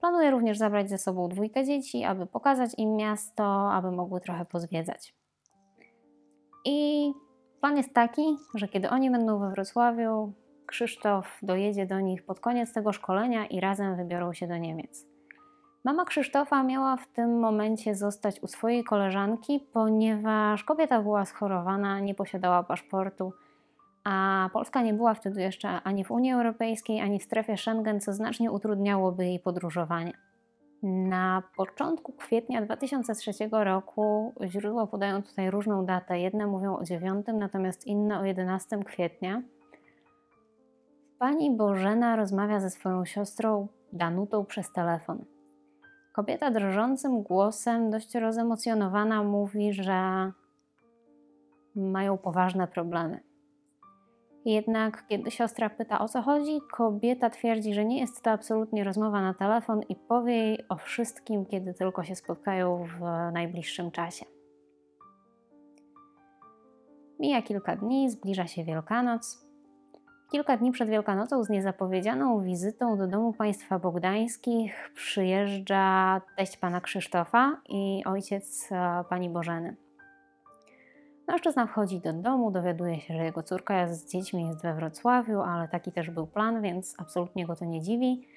Planuje 0.00 0.30
również 0.30 0.58
zabrać 0.58 0.90
ze 0.90 0.98
sobą 0.98 1.28
dwójkę 1.28 1.64
dzieci, 1.64 2.04
aby 2.04 2.26
pokazać 2.26 2.70
im 2.78 2.96
miasto, 2.96 3.72
aby 3.72 3.90
mogły 3.90 4.20
trochę 4.20 4.44
pozwiedzać. 4.44 5.23
I 6.64 7.12
plan 7.60 7.76
jest 7.76 7.94
taki, 7.94 8.36
że 8.54 8.68
kiedy 8.68 8.90
oni 8.90 9.10
będą 9.10 9.38
we 9.38 9.50
Wrocławiu, 9.50 10.32
Krzysztof 10.66 11.38
dojedzie 11.42 11.86
do 11.86 12.00
nich 12.00 12.22
pod 12.22 12.40
koniec 12.40 12.72
tego 12.72 12.92
szkolenia 12.92 13.46
i 13.46 13.60
razem 13.60 13.96
wybiorą 13.96 14.32
się 14.32 14.46
do 14.46 14.56
Niemiec. 14.56 15.06
Mama 15.84 16.04
Krzysztofa 16.04 16.62
miała 16.62 16.96
w 16.96 17.06
tym 17.06 17.40
momencie 17.40 17.94
zostać 17.94 18.42
u 18.42 18.46
swojej 18.46 18.84
koleżanki, 18.84 19.60
ponieważ 19.72 20.64
kobieta 20.64 21.02
była 21.02 21.24
schorowana, 21.24 22.00
nie 22.00 22.14
posiadała 22.14 22.62
paszportu, 22.62 23.32
a 24.04 24.48
Polska 24.52 24.82
nie 24.82 24.94
była 24.94 25.14
wtedy 25.14 25.42
jeszcze 25.42 25.68
ani 25.68 26.04
w 26.04 26.10
Unii 26.10 26.32
Europejskiej, 26.32 27.00
ani 27.00 27.20
w 27.20 27.22
strefie 27.22 27.56
Schengen, 27.56 28.00
co 28.00 28.12
znacznie 28.12 28.50
utrudniałoby 28.50 29.26
jej 29.26 29.40
podróżowanie. 29.40 30.12
Na 30.86 31.42
początku 31.56 32.12
kwietnia 32.12 32.62
2003 32.62 33.32
roku 33.50 34.34
źródła 34.44 34.86
podają 34.86 35.22
tutaj 35.22 35.50
różną 35.50 35.86
datę. 35.86 36.18
Jedne 36.18 36.46
mówią 36.46 36.76
o 36.76 36.84
9, 36.84 37.26
natomiast 37.34 37.86
inne 37.86 38.20
o 38.20 38.24
11 38.24 38.78
kwietnia. 38.84 39.42
Pani 41.18 41.56
Bożena 41.56 42.16
rozmawia 42.16 42.60
ze 42.60 42.70
swoją 42.70 43.04
siostrą 43.04 43.68
Danutą 43.92 44.44
przez 44.44 44.72
telefon. 44.72 45.24
Kobieta 46.12 46.50
drżącym 46.50 47.22
głosem, 47.22 47.90
dość 47.90 48.14
rozemocjonowana, 48.14 49.22
mówi, 49.22 49.72
że 49.72 50.32
mają 51.76 52.18
poważne 52.18 52.68
problemy. 52.68 53.20
Jednak 54.44 55.04
kiedy 55.08 55.30
siostra 55.30 55.70
pyta 55.70 55.98
o 55.98 56.08
co 56.08 56.22
chodzi, 56.22 56.60
kobieta 56.70 57.30
twierdzi, 57.30 57.74
że 57.74 57.84
nie 57.84 58.00
jest 58.00 58.22
to 58.22 58.30
absolutnie 58.30 58.84
rozmowa 58.84 59.22
na 59.22 59.34
telefon 59.34 59.80
i 59.88 59.96
powie 59.96 60.34
jej 60.34 60.68
o 60.68 60.76
wszystkim, 60.76 61.46
kiedy 61.46 61.74
tylko 61.74 62.04
się 62.04 62.16
spotkają 62.16 62.86
w 62.86 63.00
najbliższym 63.32 63.90
czasie. 63.90 64.24
Mija 67.20 67.42
kilka 67.42 67.76
dni, 67.76 68.10
zbliża 68.10 68.46
się 68.46 68.64
Wielkanoc. 68.64 69.44
Kilka 70.32 70.56
dni 70.56 70.72
przed 70.72 70.88
Wielkanocą 70.88 71.44
z 71.44 71.50
niezapowiedzianą 71.50 72.42
wizytą 72.42 72.98
do 72.98 73.06
domu 73.06 73.32
państwa 73.32 73.78
bogdańskich 73.78 74.90
przyjeżdża 74.94 76.20
teść 76.36 76.56
pana 76.56 76.80
Krzysztofa 76.80 77.60
i 77.68 78.02
ojciec 78.06 78.68
e, 78.72 79.04
pani 79.08 79.30
Bożeny. 79.30 79.83
Mężczyzna 81.28 81.66
wchodzi 81.66 82.00
do 82.00 82.12
domu, 82.12 82.50
dowiaduje 82.50 83.00
się, 83.00 83.14
że 83.14 83.24
jego 83.24 83.42
córka 83.42 83.94
z 83.94 84.06
dziećmi 84.06 84.46
jest 84.46 84.62
we 84.62 84.74
Wrocławiu, 84.74 85.40
ale 85.40 85.68
taki 85.68 85.92
też 85.92 86.10
był 86.10 86.26
plan, 86.26 86.62
więc 86.62 86.94
absolutnie 86.98 87.46
go 87.46 87.56
to 87.56 87.64
nie 87.64 87.80
dziwi. 87.80 88.28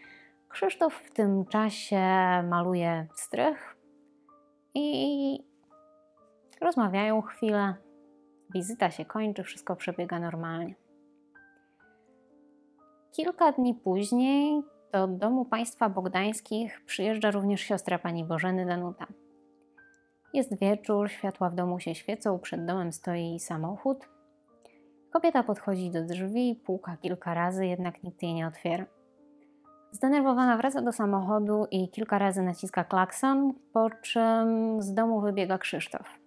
Krzysztof 0.50 0.94
w 0.94 1.12
tym 1.12 1.46
czasie 1.46 2.02
maluje 2.50 3.08
strych 3.16 3.78
i 4.74 5.40
rozmawiają 6.62 7.22
chwilę. 7.22 7.76
Wizyta 8.54 8.92
się 8.92 9.06
kończy, 9.06 9.44
wszystko 9.44 9.76
przebiega 9.76 10.20
normalnie. 10.20 10.76
Kilka 13.12 13.52
dni 13.52 13.74
później 13.76 14.62
do 14.92 15.08
domu 15.08 15.46
państwa 15.46 15.90
bogdańskich 15.90 16.82
przyjeżdża 16.86 17.32
również 17.32 17.62
siostra 17.62 18.00
pani 18.00 18.26
Bożeny 18.26 18.66
Danuta. 18.66 19.08
Jest 20.34 20.60
wieczór, 20.60 21.10
światła 21.10 21.50
w 21.50 21.56
domu 21.56 21.80
się 21.80 21.96
świecą, 21.96 22.40
przed 22.40 22.66
domem 22.66 22.94
stoi 22.94 23.40
samochód. 23.40 24.10
Kobieta 25.12 25.44
podchodzi 25.44 25.92
do 25.92 26.06
drzwi, 26.06 26.62
puka 26.66 26.98
kilka 26.98 27.34
razy, 27.34 27.66
jednak 27.66 28.04
nikt 28.04 28.24
jej 28.24 28.34
nie 28.34 28.48
otwiera. 28.48 28.86
Zdenerwowana 29.92 30.58
wraca 30.58 30.82
do 30.82 30.92
samochodu 30.92 31.68
i 31.72 31.90
kilka 31.90 32.18
razy 32.18 32.42
naciska 32.42 32.84
klakson, 32.84 33.54
po 33.74 33.90
czym 33.90 34.82
z 34.82 34.94
domu 34.94 35.22
wybiega 35.22 35.58
Krzysztof. 35.58 36.20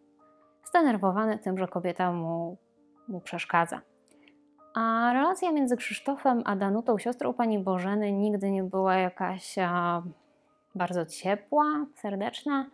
Zdenerwowany 0.64 1.38
tym, 1.38 1.58
że 1.58 1.68
kobieta 1.68 2.12
mu, 2.12 2.56
mu 3.08 3.20
przeszkadza. 3.20 3.80
A 4.74 5.10
relacja 5.12 5.52
między 5.52 5.76
Krzysztofem 5.76 6.42
a 6.44 6.56
Danutą, 6.56 6.98
siostrą 6.98 7.32
pani 7.32 7.58
Bożeny, 7.58 8.12
nigdy 8.12 8.50
nie 8.50 8.62
była 8.62 8.94
jakaś 8.94 9.58
a, 9.58 10.02
bardzo 10.74 11.06
ciepła, 11.06 11.86
serdeczna. 11.94 12.66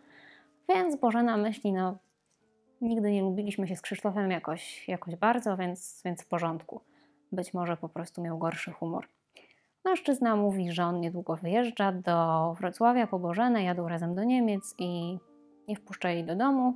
Więc 0.69 0.95
Bożena 0.95 1.37
myśli, 1.37 1.73
no 1.73 1.97
nigdy 2.81 3.11
nie 3.11 3.21
lubiliśmy 3.21 3.67
się 3.67 3.75
z 3.75 3.81
Krzysztofem 3.81 4.31
jakoś, 4.31 4.87
jakoś 4.87 5.15
bardzo, 5.15 5.57
więc, 5.57 6.01
więc 6.05 6.23
w 6.23 6.27
porządku. 6.27 6.81
Być 7.31 7.53
może 7.53 7.77
po 7.77 7.89
prostu 7.89 8.21
miał 8.21 8.37
gorszy 8.37 8.71
humor. 8.71 9.07
Mężczyzna 9.85 10.35
mówi, 10.35 10.71
że 10.71 10.85
on 10.85 10.99
niedługo 10.99 11.35
wyjeżdża 11.35 11.91
do 11.91 12.55
Wrocławia 12.59 13.07
po 13.07 13.19
Bożenę, 13.19 13.63
jadą 13.63 13.87
razem 13.87 14.15
do 14.15 14.23
Niemiec 14.23 14.75
i 14.77 15.19
nie 15.67 15.75
wpuszcza 15.75 16.09
jej 16.09 16.25
do 16.25 16.35
domu. 16.35 16.73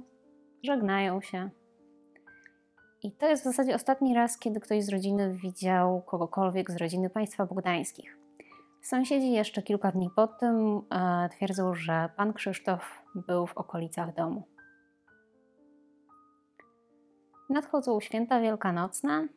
Żegnają 0.63 1.21
się. 1.21 1.49
I 3.03 3.11
to 3.11 3.27
jest 3.27 3.43
w 3.43 3.45
zasadzie 3.45 3.75
ostatni 3.75 4.13
raz, 4.13 4.37
kiedy 4.37 4.59
ktoś 4.59 4.83
z 4.83 4.89
rodziny 4.89 5.33
widział 5.33 6.01
kogokolwiek 6.01 6.71
z 6.71 6.75
rodziny 6.75 7.09
państwa 7.09 7.45
bogdańskich. 7.45 8.20
Sąsiedzi 8.81 9.31
jeszcze 9.31 9.61
kilka 9.61 9.91
dni 9.91 10.09
po 10.15 10.27
tym 10.27 10.81
e, 10.91 11.29
twierdzą, 11.29 11.75
że 11.75 12.09
pan 12.15 12.33
Krzysztof 12.33 13.03
był 13.15 13.47
w 13.47 13.57
okolicach 13.57 14.13
domu. 14.13 14.43
Nadchodzą 17.49 17.99
święta 17.99 18.41
wielkanocne, 18.41 19.27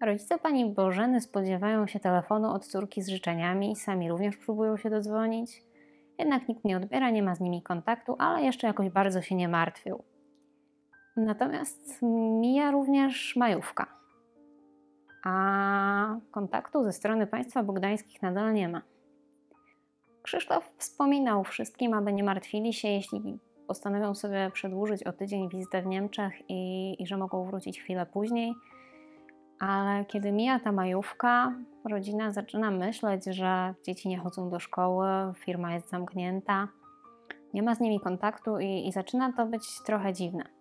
Rodzice 0.00 0.38
pani 0.38 0.74
Bożeny 0.74 1.20
spodziewają 1.20 1.86
się 1.86 2.00
telefonu 2.00 2.50
od 2.50 2.66
córki 2.66 3.02
z 3.02 3.08
życzeniami, 3.08 3.76
sami 3.76 4.08
również 4.08 4.36
próbują 4.36 4.76
się 4.76 4.90
dodzwonić. 4.90 5.62
Jednak 6.18 6.48
nikt 6.48 6.64
nie 6.64 6.76
odbiera, 6.76 7.10
nie 7.10 7.22
ma 7.22 7.34
z 7.34 7.40
nimi 7.40 7.62
kontaktu, 7.62 8.16
ale 8.18 8.42
jeszcze 8.42 8.66
jakoś 8.66 8.88
bardzo 8.88 9.22
się 9.22 9.34
nie 9.34 9.48
martwią. 9.48 10.02
Natomiast 11.16 11.98
mija 12.40 12.70
również 12.70 13.36
majówka, 13.36 13.86
a 15.24 16.16
kontaktu 16.30 16.84
ze 16.84 16.92
strony 16.92 17.26
państwa 17.26 17.62
bogdańskich 17.62 18.22
nadal 18.22 18.52
nie 18.52 18.68
ma. 18.68 18.82
Krzysztof 20.22 20.72
wspominał 20.78 21.44
wszystkim, 21.44 21.94
aby 21.94 22.12
nie 22.12 22.24
martwili 22.24 22.72
się, 22.72 22.88
jeśli 22.88 23.38
postanowią 23.66 24.14
sobie 24.14 24.50
przedłużyć 24.52 25.04
o 25.04 25.12
tydzień 25.12 25.48
wizytę 25.48 25.82
w 25.82 25.86
Niemczech 25.86 26.32
i, 26.48 26.96
i 27.02 27.06
że 27.06 27.16
mogą 27.16 27.44
wrócić 27.44 27.80
chwilę 27.80 28.06
później. 28.06 28.54
Ale 29.58 30.04
kiedy 30.04 30.32
mija 30.32 30.60
ta 30.60 30.72
majówka, 30.72 31.54
rodzina 31.84 32.32
zaczyna 32.32 32.70
myśleć, 32.70 33.24
że 33.24 33.74
dzieci 33.86 34.08
nie 34.08 34.18
chodzą 34.18 34.50
do 34.50 34.60
szkoły, 34.60 35.06
firma 35.36 35.74
jest 35.74 35.90
zamknięta, 35.90 36.68
nie 37.54 37.62
ma 37.62 37.74
z 37.74 37.80
nimi 37.80 38.00
kontaktu 38.00 38.58
i, 38.58 38.88
i 38.88 38.92
zaczyna 38.92 39.32
to 39.32 39.46
być 39.46 39.82
trochę 39.86 40.12
dziwne. 40.12 40.59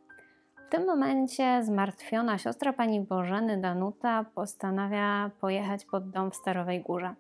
W 0.69 0.71
tym 0.71 0.85
momencie 0.85 1.63
zmartwiona 1.63 2.37
siostra 2.37 2.73
pani 2.73 3.01
Bożeny 3.01 3.61
Danuta 3.61 4.25
postanawia 4.35 5.31
pojechać 5.41 5.85
pod 5.85 6.09
dom 6.09 6.31
w 6.31 6.35
Starowej 6.35 6.81
Górze. 6.81 7.15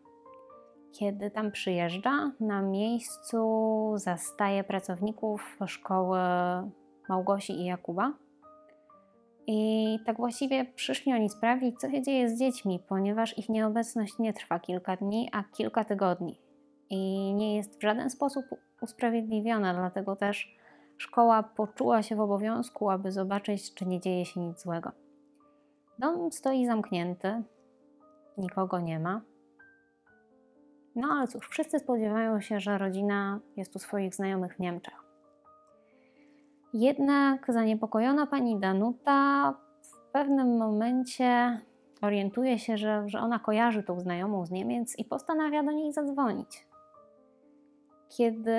Kiedy 0.91 1.31
tam 1.31 1.51
przyjeżdża, 1.51 2.31
na 2.39 2.61
miejscu 2.61 3.37
zastaje 3.95 4.63
pracowników 4.63 5.57
szkoły 5.65 6.19
Małgosi 7.09 7.53
i 7.53 7.65
Jakuba. 7.65 8.13
I 9.47 9.99
tak 10.05 10.17
właściwie 10.17 10.65
przyszli 10.65 11.13
oni 11.13 11.29
sprawdzić, 11.29 11.79
co 11.79 11.89
się 11.89 12.01
dzieje 12.01 12.29
z 12.29 12.39
dziećmi, 12.39 12.79
ponieważ 12.87 13.37
ich 13.37 13.49
nieobecność 13.49 14.19
nie 14.19 14.33
trwa 14.33 14.59
kilka 14.59 14.95
dni, 14.95 15.29
a 15.33 15.43
kilka 15.43 15.85
tygodni. 15.85 16.39
I 16.89 17.33
nie 17.33 17.55
jest 17.55 17.79
w 17.79 17.83
żaden 17.83 18.09
sposób 18.09 18.45
usprawiedliwiona, 18.81 19.73
dlatego 19.73 20.15
też 20.15 20.58
szkoła 20.99 21.43
poczuła 21.43 22.03
się 22.03 22.15
w 22.15 22.19
obowiązku, 22.19 22.89
aby 22.89 23.11
zobaczyć, 23.11 23.73
czy 23.73 23.85
nie 23.85 23.99
dzieje 23.99 24.25
się 24.25 24.39
nic 24.39 24.61
złego. 24.61 24.91
Dom 25.99 26.31
stoi 26.31 26.65
zamknięty, 26.65 27.43
nikogo 28.37 28.79
nie 28.79 28.99
ma. 28.99 29.21
No 30.95 31.07
ale 31.11 31.27
cóż, 31.27 31.49
wszyscy 31.49 31.79
spodziewają 31.79 32.41
się, 32.41 32.59
że 32.59 32.77
rodzina 32.77 33.39
jest 33.57 33.75
u 33.75 33.79
swoich 33.79 34.15
znajomych 34.15 34.55
w 34.55 34.59
Niemczech. 34.59 35.03
Jednak 36.73 37.53
zaniepokojona 37.53 38.27
pani 38.27 38.59
Danuta 38.59 39.53
w 39.81 40.11
pewnym 40.11 40.57
momencie 40.57 41.61
orientuje 42.01 42.59
się, 42.59 42.77
że, 42.77 43.03
że 43.07 43.19
ona 43.19 43.39
kojarzy 43.39 43.83
tą 43.83 43.99
znajomą 43.99 44.45
z 44.45 44.51
Niemiec 44.51 44.99
i 44.99 45.05
postanawia 45.05 45.63
do 45.63 45.71
niej 45.71 45.93
zadzwonić. 45.93 46.67
Kiedy 48.09 48.55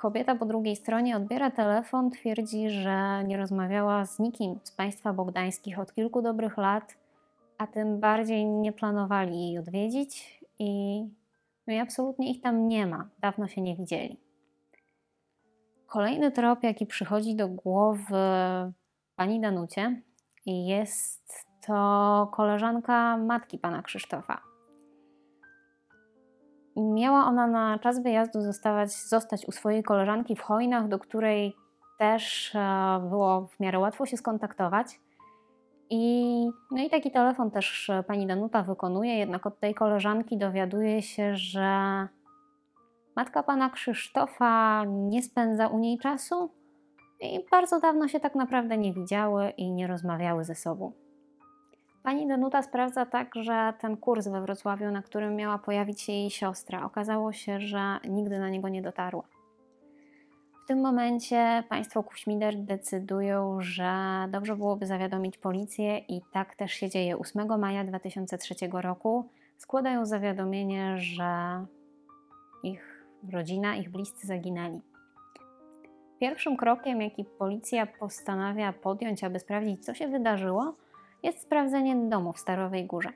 kobieta 0.00 0.34
po 0.34 0.46
drugiej 0.46 0.76
stronie 0.76 1.16
odbiera 1.16 1.50
telefon, 1.50 2.10
twierdzi, 2.10 2.70
że 2.70 3.24
nie 3.24 3.36
rozmawiała 3.36 4.06
z 4.06 4.18
nikim 4.18 4.60
z 4.62 4.70
państwa 4.70 5.12
bogdańskich 5.12 5.78
od 5.78 5.94
kilku 5.94 6.22
dobrych 6.22 6.56
lat, 6.56 6.96
a 7.58 7.66
tym 7.66 8.00
bardziej 8.00 8.46
nie 8.46 8.72
planowali 8.72 9.40
jej 9.40 9.58
odwiedzić 9.58 10.40
i 10.58 11.00
no 11.66 11.74
i 11.74 11.78
absolutnie 11.78 12.30
ich 12.30 12.40
tam 12.40 12.68
nie 12.68 12.86
ma, 12.86 13.08
dawno 13.20 13.48
się 13.48 13.60
nie 13.60 13.76
widzieli. 13.76 14.20
Kolejny 15.86 16.32
trop, 16.32 16.62
jaki 16.62 16.86
przychodzi 16.86 17.36
do 17.36 17.48
głowy 17.48 18.16
pani 19.16 19.40
Danucie, 19.40 20.02
jest 20.46 21.46
to 21.66 22.28
koleżanka 22.32 23.16
matki 23.16 23.58
pana 23.58 23.82
Krzysztofa. 23.82 24.40
Miała 26.78 27.26
ona 27.26 27.46
na 27.46 27.78
czas 27.78 28.02
wyjazdu 28.02 28.40
zostawać, 28.40 28.92
zostać 28.92 29.46
u 29.48 29.52
swojej 29.52 29.82
koleżanki 29.82 30.36
w 30.36 30.40
Chojnach, 30.40 30.88
do 30.88 30.98
której 30.98 31.56
też 31.98 32.54
e, 32.54 33.00
było 33.08 33.46
w 33.46 33.60
miarę 33.60 33.78
łatwo 33.78 34.06
się 34.06 34.16
skontaktować. 34.16 35.00
I, 35.90 36.50
no 36.70 36.82
i 36.82 36.90
taki 36.90 37.10
telefon 37.10 37.50
też 37.50 37.90
e, 37.90 38.02
pani 38.02 38.26
Danuta 38.26 38.62
wykonuje, 38.62 39.18
jednak 39.18 39.46
od 39.46 39.60
tej 39.60 39.74
koleżanki 39.74 40.38
dowiaduje 40.38 41.02
się, 41.02 41.36
że 41.36 42.08
matka 43.16 43.42
pana 43.42 43.70
Krzysztofa 43.70 44.84
nie 44.84 45.22
spędza 45.22 45.66
u 45.68 45.78
niej 45.78 45.98
czasu 45.98 46.50
i 47.20 47.40
bardzo 47.50 47.80
dawno 47.80 48.08
się 48.08 48.20
tak 48.20 48.34
naprawdę 48.34 48.78
nie 48.78 48.92
widziały 48.92 49.50
i 49.50 49.70
nie 49.70 49.86
rozmawiały 49.86 50.44
ze 50.44 50.54
sobą. 50.54 50.92
Pani 52.02 52.28
Danuta 52.28 52.62
sprawdza 52.62 53.06
także 53.06 53.72
ten 53.80 53.96
kurs 53.96 54.28
we 54.28 54.40
Wrocławiu, 54.40 54.90
na 54.90 55.02
którym 55.02 55.36
miała 55.36 55.58
pojawić 55.58 56.00
się 56.00 56.12
jej 56.12 56.30
siostra. 56.30 56.84
Okazało 56.84 57.32
się, 57.32 57.60
że 57.60 57.98
nigdy 58.08 58.38
na 58.38 58.50
niego 58.50 58.68
nie 58.68 58.82
dotarła 58.82 59.24
tym 60.68 60.80
momencie 60.80 61.64
państwo 61.68 62.02
Kuśmider 62.02 62.56
decydują, 62.56 63.60
że 63.60 63.92
dobrze 64.30 64.56
byłoby 64.56 64.86
zawiadomić 64.86 65.38
policję 65.38 65.98
i 65.98 66.20
tak 66.32 66.56
też 66.56 66.72
się 66.72 66.88
dzieje. 66.88 67.18
8 67.18 67.60
maja 67.60 67.84
2003 67.84 68.54
roku 68.72 69.28
składają 69.56 70.06
zawiadomienie, 70.06 70.98
że 70.98 71.64
ich 72.62 73.06
rodzina, 73.32 73.76
ich 73.76 73.90
bliscy 73.90 74.26
zaginęli. 74.26 74.80
Pierwszym 76.20 76.56
krokiem, 76.56 77.00
jaki 77.00 77.24
policja 77.24 77.86
postanawia 77.86 78.72
podjąć, 78.72 79.24
aby 79.24 79.38
sprawdzić, 79.38 79.84
co 79.84 79.94
się 79.94 80.08
wydarzyło, 80.08 80.74
jest 81.22 81.42
sprawdzenie 81.42 81.96
domu 82.08 82.32
w 82.32 82.38
Starowej 82.38 82.86
Górze. 82.86 83.10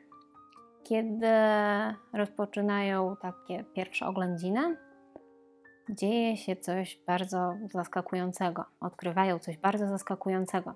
Kiedy 0.85 1.27
rozpoczynają 2.12 3.17
takie 3.17 3.65
pierwsze 3.65 4.07
oględziny, 4.07 4.77
dzieje 5.91 6.37
się 6.37 6.57
coś 6.57 7.01
bardzo 7.07 7.55
zaskakującego, 7.73 8.65
odkrywają 8.81 9.38
coś 9.38 9.59
bardzo 9.59 9.88
zaskakującego. 9.88 10.75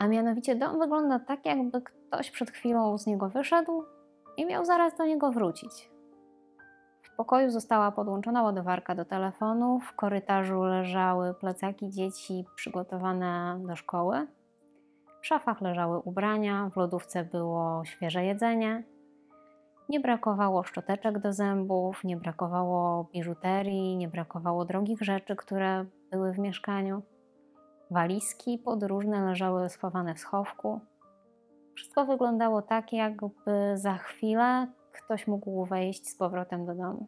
A 0.00 0.06
mianowicie 0.06 0.56
dom 0.56 0.78
wygląda 0.78 1.18
tak, 1.18 1.46
jakby 1.46 1.82
ktoś 1.82 2.30
przed 2.30 2.50
chwilą 2.50 2.98
z 2.98 3.06
niego 3.06 3.28
wyszedł 3.28 3.84
i 4.36 4.46
miał 4.46 4.64
zaraz 4.64 4.96
do 4.96 5.04
niego 5.04 5.32
wrócić. 5.32 5.90
W 7.02 7.16
pokoju 7.16 7.50
została 7.50 7.92
podłączona 7.92 8.42
ładowarka 8.42 8.94
do 8.94 9.04
telefonu, 9.04 9.80
w 9.80 9.96
korytarzu 9.96 10.62
leżały 10.62 11.34
plecaki 11.34 11.90
dzieci 11.90 12.44
przygotowane 12.56 13.60
do 13.66 13.76
szkoły, 13.76 14.26
w 15.24 15.26
szafach 15.26 15.60
leżały 15.60 15.98
ubrania, 15.98 16.70
w 16.74 16.76
lodówce 16.76 17.24
było 17.24 17.84
świeże 17.84 18.24
jedzenie, 18.24 18.84
nie 19.88 20.00
brakowało 20.00 20.62
szczoteczek 20.62 21.18
do 21.18 21.32
zębów, 21.32 22.04
nie 22.04 22.16
brakowało 22.16 23.04
biżuterii, 23.04 23.96
nie 23.96 24.08
brakowało 24.08 24.64
drogich 24.64 25.02
rzeczy, 25.02 25.36
które 25.36 25.86
były 26.10 26.32
w 26.32 26.38
mieszkaniu. 26.38 27.02
Walizki 27.90 28.58
podróżne 28.58 29.24
leżały 29.24 29.68
schowane 29.68 30.14
w 30.14 30.18
schowku. 30.18 30.80
Wszystko 31.74 32.06
wyglądało 32.06 32.62
tak, 32.62 32.92
jakby 32.92 33.72
za 33.74 33.94
chwilę 33.94 34.66
ktoś 34.92 35.26
mógł 35.26 35.64
wejść 35.64 36.08
z 36.08 36.16
powrotem 36.16 36.66
do 36.66 36.74
domu. 36.74 37.06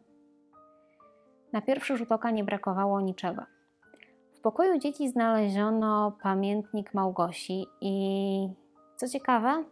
Na 1.53 1.61
pierwszy 1.61 1.97
rzut 1.97 2.11
oka 2.11 2.31
nie 2.31 2.43
brakowało 2.43 3.01
niczego. 3.01 3.56
Pokoju 4.47 4.79
dzieci 4.79 5.09
znaleziono 5.09 6.17
pamiętnik 6.23 6.93
Małgosi 6.93 7.65
i 7.81 8.49
co 8.95 9.07
ciekawe, 9.07 9.63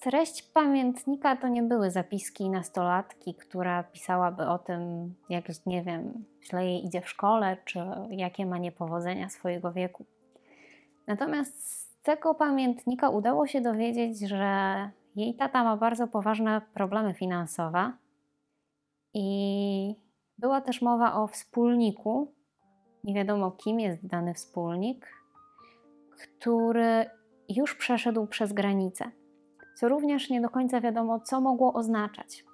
Treść 0.00 0.42
pamiętnika 0.42 1.36
to 1.36 1.48
nie 1.48 1.62
były 1.62 1.90
zapiski 1.90 2.50
nastolatki, 2.50 3.34
która 3.34 3.82
pisałaby 3.82 4.46
o 4.46 4.58
tym, 4.58 5.14
jak, 5.28 5.66
nie 5.66 5.82
wiem, 5.82 6.24
źle 6.42 6.66
jej 6.66 6.86
idzie 6.86 7.00
w 7.00 7.08
szkole, 7.08 7.56
czy 7.64 7.80
jakie 8.10 8.46
ma 8.46 8.58
niepowodzenia 8.58 9.28
swojego 9.28 9.72
wieku. 9.72 10.04
Natomiast 11.06 11.70
z 11.70 12.02
tego 12.02 12.34
pamiętnika 12.34 13.08
udało 13.08 13.46
się 13.46 13.60
dowiedzieć, 13.60 14.18
że 14.20 14.90
jej 15.16 15.34
tata 15.34 15.64
ma 15.64 15.76
bardzo 15.76 16.08
poważne 16.08 16.60
problemy 16.74 17.14
finansowe 17.14 17.92
i 19.14 19.94
była 20.38 20.60
też 20.60 20.82
mowa 20.82 21.14
o 21.14 21.26
wspólniku, 21.26 22.34
nie 23.04 23.14
wiadomo 23.14 23.50
kim 23.50 23.80
jest 23.80 24.06
dany 24.06 24.34
wspólnik, 24.34 25.06
który 26.10 27.10
już 27.48 27.74
przeszedł 27.74 28.26
przez 28.26 28.52
granicę 28.52 29.10
co 29.74 29.88
również 29.88 30.30
nie 30.30 30.40
do 30.40 30.50
końca 30.50 30.80
wiadomo, 30.80 31.20
co 31.20 31.40
mogło 31.40 31.72
oznaczać. 31.72 32.44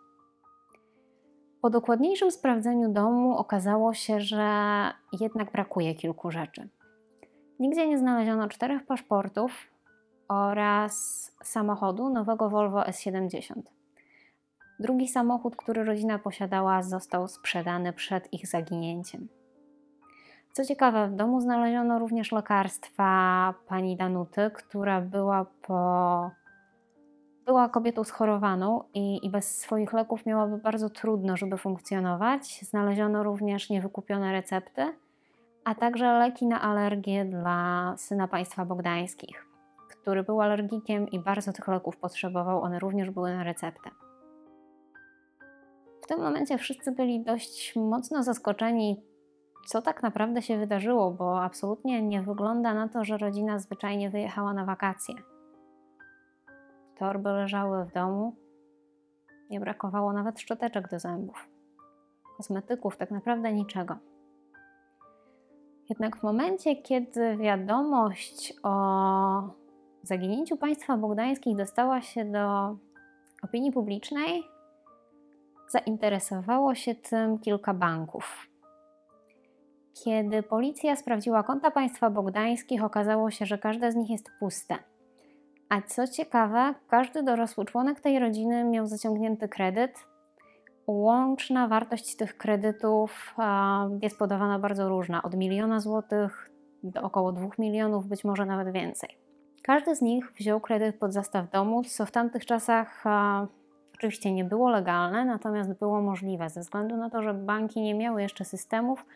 Po 1.62 1.70
dokładniejszym 1.70 2.30
sprawdzeniu 2.30 2.92
domu 2.92 3.36
okazało 3.36 3.94
się, 3.94 4.20
że 4.20 4.44
jednak 5.20 5.52
brakuje 5.52 5.94
kilku 5.94 6.30
rzeczy. 6.30 6.68
Nigdzie 7.58 7.88
nie 7.88 7.98
znaleziono 7.98 8.48
czterech 8.48 8.86
paszportów 8.86 9.52
oraz 10.28 10.94
samochodu 11.42 12.10
nowego 12.10 12.50
Volvo 12.50 12.80
S70. 12.80 13.62
Drugi 14.80 15.08
samochód, 15.08 15.56
który 15.56 15.84
rodzina 15.84 16.18
posiadała, 16.18 16.82
został 16.82 17.28
sprzedany 17.28 17.92
przed 17.92 18.32
ich 18.32 18.46
zaginięciem. 18.46 19.28
Co 20.52 20.64
ciekawe, 20.64 21.08
w 21.08 21.14
domu 21.14 21.40
znaleziono 21.40 21.98
również 21.98 22.32
lekarstwa 22.32 23.54
pani 23.68 23.96
Danuty, 23.96 24.50
która 24.54 25.00
była 25.00 25.46
po 25.62 26.30
była 27.46 27.68
kobietą 27.68 28.04
schorowaną 28.04 28.84
i, 28.94 29.26
i 29.26 29.30
bez 29.30 29.58
swoich 29.58 29.92
leków 29.92 30.26
miałaby 30.26 30.58
bardzo 30.58 30.90
trudno, 30.90 31.36
żeby 31.36 31.56
funkcjonować. 31.56 32.60
Znaleziono 32.62 33.22
również 33.22 33.70
niewykupione 33.70 34.32
recepty, 34.32 34.92
a 35.64 35.74
także 35.74 36.12
leki 36.12 36.46
na 36.46 36.60
alergię 36.60 37.24
dla 37.24 37.94
syna 37.96 38.28
państwa 38.28 38.64
bogdańskich, 38.64 39.46
który 39.88 40.22
był 40.22 40.40
alergikiem 40.40 41.08
i 41.08 41.18
bardzo 41.18 41.52
tych 41.52 41.68
leków 41.68 41.96
potrzebował. 41.96 42.62
One 42.62 42.78
również 42.78 43.10
były 43.10 43.34
na 43.34 43.44
receptę. 43.44 43.90
W 46.02 46.06
tym 46.06 46.20
momencie 46.20 46.58
wszyscy 46.58 46.92
byli 46.92 47.24
dość 47.24 47.76
mocno 47.76 48.22
zaskoczeni, 48.22 49.02
co 49.66 49.82
tak 49.82 50.02
naprawdę 50.02 50.42
się 50.42 50.58
wydarzyło, 50.58 51.10
bo 51.10 51.42
absolutnie 51.42 52.02
nie 52.02 52.22
wygląda 52.22 52.74
na 52.74 52.88
to, 52.88 53.04
że 53.04 53.18
rodzina 53.18 53.58
zwyczajnie 53.58 54.10
wyjechała 54.10 54.54
na 54.54 54.64
wakacje. 54.64 55.14
Torby 56.98 57.28
leżały 57.28 57.84
w 57.84 57.92
domu. 57.92 58.36
Nie 59.50 59.60
brakowało 59.60 60.12
nawet 60.12 60.40
szczoteczek 60.40 60.88
do 60.88 60.98
zębów. 60.98 61.48
Kosmetyków, 62.36 62.96
tak 62.96 63.10
naprawdę 63.10 63.52
niczego. 63.52 63.96
Jednak 65.88 66.16
w 66.16 66.22
momencie, 66.22 66.76
kiedy 66.76 67.36
wiadomość 67.36 68.54
o 68.62 68.74
zaginięciu 70.02 70.56
państwa 70.56 70.96
bogdańskich 70.96 71.56
dostała 71.56 72.00
się 72.00 72.24
do 72.24 72.76
opinii 73.42 73.72
publicznej, 73.72 74.42
zainteresowało 75.68 76.74
się 76.74 76.94
tym 76.94 77.38
kilka 77.38 77.74
banków. 77.74 78.49
Kiedy 80.04 80.42
policja 80.42 80.96
sprawdziła 80.96 81.42
konta 81.42 81.70
państwa 81.70 82.10
bogdańskich, 82.10 82.84
okazało 82.84 83.30
się, 83.30 83.46
że 83.46 83.58
każde 83.58 83.92
z 83.92 83.96
nich 83.96 84.10
jest 84.10 84.30
puste. 84.40 84.76
A 85.68 85.82
co 85.82 86.08
ciekawe, 86.08 86.74
każdy 86.88 87.22
dorosły 87.22 87.64
członek 87.64 88.00
tej 88.00 88.18
rodziny 88.18 88.64
miał 88.64 88.86
zaciągnięty 88.86 89.48
kredyt. 89.48 90.06
Łączna 90.86 91.68
wartość 91.68 92.16
tych 92.16 92.36
kredytów 92.36 93.34
jest 94.02 94.18
podawana 94.18 94.58
bardzo 94.58 94.88
różna, 94.88 95.22
od 95.22 95.34
miliona 95.36 95.80
złotych 95.80 96.50
do 96.82 97.02
około 97.02 97.32
dwóch 97.32 97.58
milionów, 97.58 98.06
być 98.06 98.24
może 98.24 98.46
nawet 98.46 98.72
więcej. 98.72 99.18
Każdy 99.62 99.96
z 99.96 100.02
nich 100.02 100.32
wziął 100.32 100.60
kredyt 100.60 100.98
pod 100.98 101.12
zastaw 101.12 101.50
domu, 101.50 101.84
co 101.84 102.06
w 102.06 102.10
tamtych 102.10 102.46
czasach 102.46 103.04
oczywiście 103.94 104.32
nie 104.32 104.44
było 104.44 104.70
legalne, 104.70 105.24
natomiast 105.24 105.72
było 105.78 106.02
możliwe 106.02 106.50
ze 106.50 106.60
względu 106.60 106.96
na 106.96 107.10
to, 107.10 107.22
że 107.22 107.34
banki 107.34 107.80
nie 107.80 107.94
miały 107.94 108.22
jeszcze 108.22 108.44
systemów, 108.44 109.06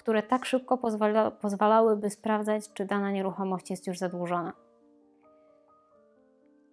które 0.00 0.22
tak 0.22 0.44
szybko 0.44 0.78
pozwala, 0.78 1.30
pozwalałyby 1.30 2.10
sprawdzać, 2.10 2.72
czy 2.74 2.84
dana 2.84 3.10
nieruchomość 3.10 3.70
jest 3.70 3.86
już 3.86 3.98
zadłużona. 3.98 4.52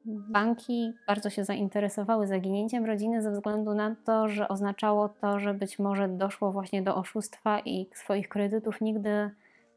Banki 0.05 0.93
bardzo 1.07 1.29
się 1.29 1.43
zainteresowały 1.43 2.27
zaginięciem 2.27 2.85
rodziny 2.85 3.21
ze 3.21 3.31
względu 3.31 3.73
na 3.73 3.95
to, 4.05 4.27
że 4.27 4.47
oznaczało 4.47 5.09
to, 5.09 5.39
że 5.39 5.53
być 5.53 5.79
może 5.79 6.07
doszło 6.07 6.51
właśnie 6.51 6.81
do 6.81 6.95
oszustwa 6.95 7.59
i 7.59 7.89
swoich 7.93 8.29
kredytów 8.29 8.81
nigdy 8.81 9.31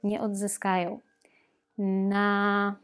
nie 0.05 0.21
odzyskają. 0.21 1.01
Na 2.09 2.77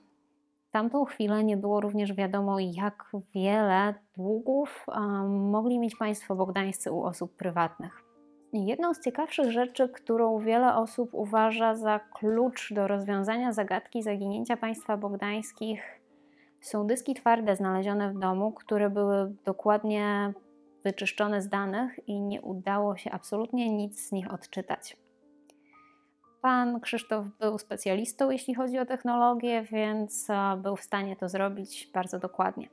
tamtą 0.70 1.05
chwilę 1.05 1.44
nie 1.44 1.57
było 1.57 1.81
również 1.81 2.12
wiadomo, 2.12 2.57
jak 2.61 3.11
wiele 3.35 3.94
długów 4.16 4.87
mogli 5.29 5.79
mieć 5.79 5.96
państwo 5.96 6.37
bogdańscy 6.37 6.92
u 6.92 7.02
osób 7.02 7.37
prywatnych. 7.37 8.05
Jedną 8.52 8.94
z 8.94 9.00
ciekawszych 9.00 9.52
rzeczy, 9.52 9.88
którą 9.88 10.38
wiele 10.38 10.74
osób 10.74 11.11
uważa 11.12 11.74
za 11.74 11.98
klucz 11.98 12.72
do 12.72 12.88
rozwiązania 12.88 13.52
zagadki 13.52 14.02
zaginięcia 14.02 14.56
państwa 14.56 14.96
bogdańskich, 14.96 16.00
są 16.61 16.87
dyski 16.87 17.14
twarde 17.14 17.56
znalezione 17.56 18.12
w 18.12 18.18
domu, 18.18 18.52
które 18.52 18.90
były 18.90 19.35
dokładnie 19.44 20.32
wyczyszczone 20.85 21.42
z 21.42 21.48
danych 21.48 22.09
i 22.09 22.20
nie 22.20 22.42
udało 22.42 22.96
się 22.96 23.11
absolutnie 23.11 23.70
nic 23.70 24.09
z 24.09 24.12
nich 24.12 24.35
odczytać. 24.35 24.96
Pan 26.42 26.80
Krzysztof 26.80 27.26
był 27.40 27.59
specjalistą, 27.59 28.30
jeśli 28.30 28.54
chodzi 28.54 28.78
o 28.78 28.87
technologię, 28.87 29.62
więc 29.62 30.30
e, 30.30 30.56
był 30.62 30.76
w 30.76 30.82
stanie 30.82 31.16
to 31.16 31.28
zrobić 31.28 31.90
bardzo 31.94 32.18
dokładnie. 32.18 32.68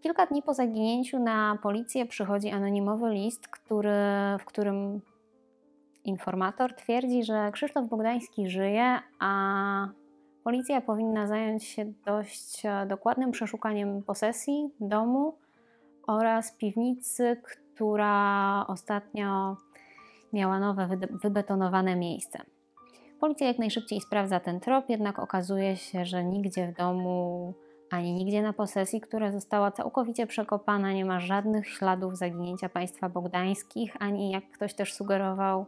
Kilka 0.00 0.26
dni 0.26 0.42
po 0.42 0.54
zaginięciu 0.54 1.18
na 1.18 1.58
policję 1.62 2.06
przychodzi 2.06 2.50
anonimowy 2.50 3.10
list, 3.10 3.48
który, 3.48 3.94
w 4.40 4.44
którym 4.44 5.00
informator 6.04 6.74
twierdzi, 6.74 7.24
że 7.24 7.50
Krzysztof 7.52 7.88
Bogdański 7.88 8.50
żyje, 8.50 8.98
a 9.18 9.88
policja 10.44 10.80
powinna 10.80 11.26
zająć 11.26 11.64
się 11.64 11.92
dość 12.06 12.66
e, 12.66 12.86
dokładnym 12.86 13.30
przeszukaniem 13.30 14.02
posesji, 14.02 14.70
domu 14.80 15.34
oraz 16.06 16.52
piwnicy, 16.52 17.36
która 17.44 18.64
ostatnio 18.68 19.56
miała 20.32 20.58
nowe 20.58 20.88
wybetonowane 21.22 21.96
miejsce. 21.96 22.42
Policja 23.20 23.46
jak 23.46 23.58
najszybciej 23.58 24.00
sprawdza 24.00 24.40
ten 24.40 24.60
trop, 24.60 24.88
jednak 24.88 25.18
okazuje 25.18 25.76
się, 25.76 26.04
że 26.04 26.24
nigdzie 26.24 26.66
w 26.66 26.76
domu 26.76 27.54
ani 27.90 28.12
nigdzie 28.12 28.42
na 28.42 28.52
posesji, 28.52 29.00
która 29.00 29.32
została 29.32 29.70
całkowicie 29.70 30.26
przekopana, 30.26 30.92
nie 30.92 31.04
ma 31.04 31.20
żadnych 31.20 31.68
śladów 31.68 32.16
zaginięcia 32.16 32.68
państwa 32.68 33.08
bogdańskich, 33.08 33.96
ani 33.98 34.30
jak 34.30 34.50
ktoś 34.50 34.74
też 34.74 34.94
sugerował, 34.94 35.66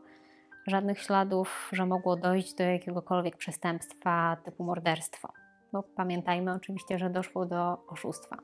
żadnych 0.66 1.00
śladów, 1.00 1.68
że 1.72 1.86
mogło 1.86 2.16
dojść 2.16 2.54
do 2.54 2.64
jakiegokolwiek 2.64 3.36
przestępstwa 3.36 4.36
typu 4.44 4.64
morderstwo. 4.64 5.32
Bo 5.72 5.82
pamiętajmy 5.82 6.52
oczywiście, 6.52 6.98
że 6.98 7.10
doszło 7.10 7.46
do 7.46 7.86
oszustwa. 7.88 8.36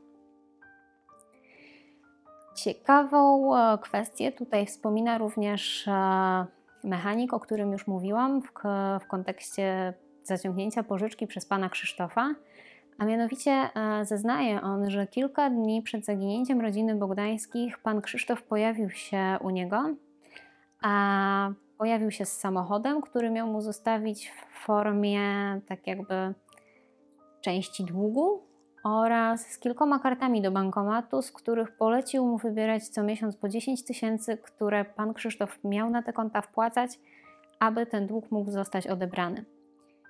Ciekawą 2.56 3.56
e, 3.56 3.78
kwestię 3.78 4.32
tutaj 4.32 4.66
wspomina 4.66 5.18
również 5.18 5.88
e, 5.88 6.46
mechanik, 6.84 7.34
o 7.34 7.40
którym 7.40 7.72
już 7.72 7.86
mówiłam 7.86 8.42
w, 8.42 8.48
w 9.00 9.06
kontekście 9.06 9.94
zaciągnięcia 10.22 10.82
pożyczki 10.82 11.26
przez 11.26 11.46
pana 11.46 11.68
Krzysztofa. 11.68 12.34
A 12.98 13.04
mianowicie 13.04 13.50
e, 13.50 14.04
zeznaje 14.04 14.62
on, 14.62 14.90
że 14.90 15.06
kilka 15.06 15.50
dni 15.50 15.82
przed 15.82 16.04
zaginięciem 16.04 16.60
rodziny 16.60 16.94
Bogdańskich 16.94 17.78
pan 17.78 18.00
Krzysztof 18.00 18.42
pojawił 18.42 18.90
się 18.90 19.36
u 19.40 19.50
niego, 19.50 19.94
a 20.82 21.50
pojawił 21.78 22.10
się 22.10 22.26
z 22.26 22.32
samochodem, 22.32 23.00
który 23.00 23.30
miał 23.30 23.46
mu 23.46 23.60
zostawić 23.60 24.30
w 24.30 24.64
formie 24.64 25.20
tak 25.68 25.86
jakby 25.86 26.34
części 27.40 27.84
długu 27.84 28.42
oraz 28.84 29.46
z 29.46 29.58
kilkoma 29.58 29.98
kartami 29.98 30.42
do 30.42 30.50
bankomatu, 30.50 31.22
z 31.22 31.32
których 31.32 31.76
polecił 31.76 32.26
mu 32.26 32.38
wybierać 32.38 32.88
co 32.88 33.02
miesiąc 33.02 33.36
po 33.36 33.48
10 33.48 33.84
tysięcy, 33.84 34.36
które 34.36 34.84
pan 34.84 35.14
Krzysztof 35.14 35.58
miał 35.64 35.90
na 35.90 36.02
te 36.02 36.12
konta 36.12 36.40
wpłacać, 36.40 36.98
aby 37.60 37.86
ten 37.86 38.06
dług 38.06 38.30
mógł 38.30 38.50
zostać 38.50 38.86
odebrany. 38.86 39.44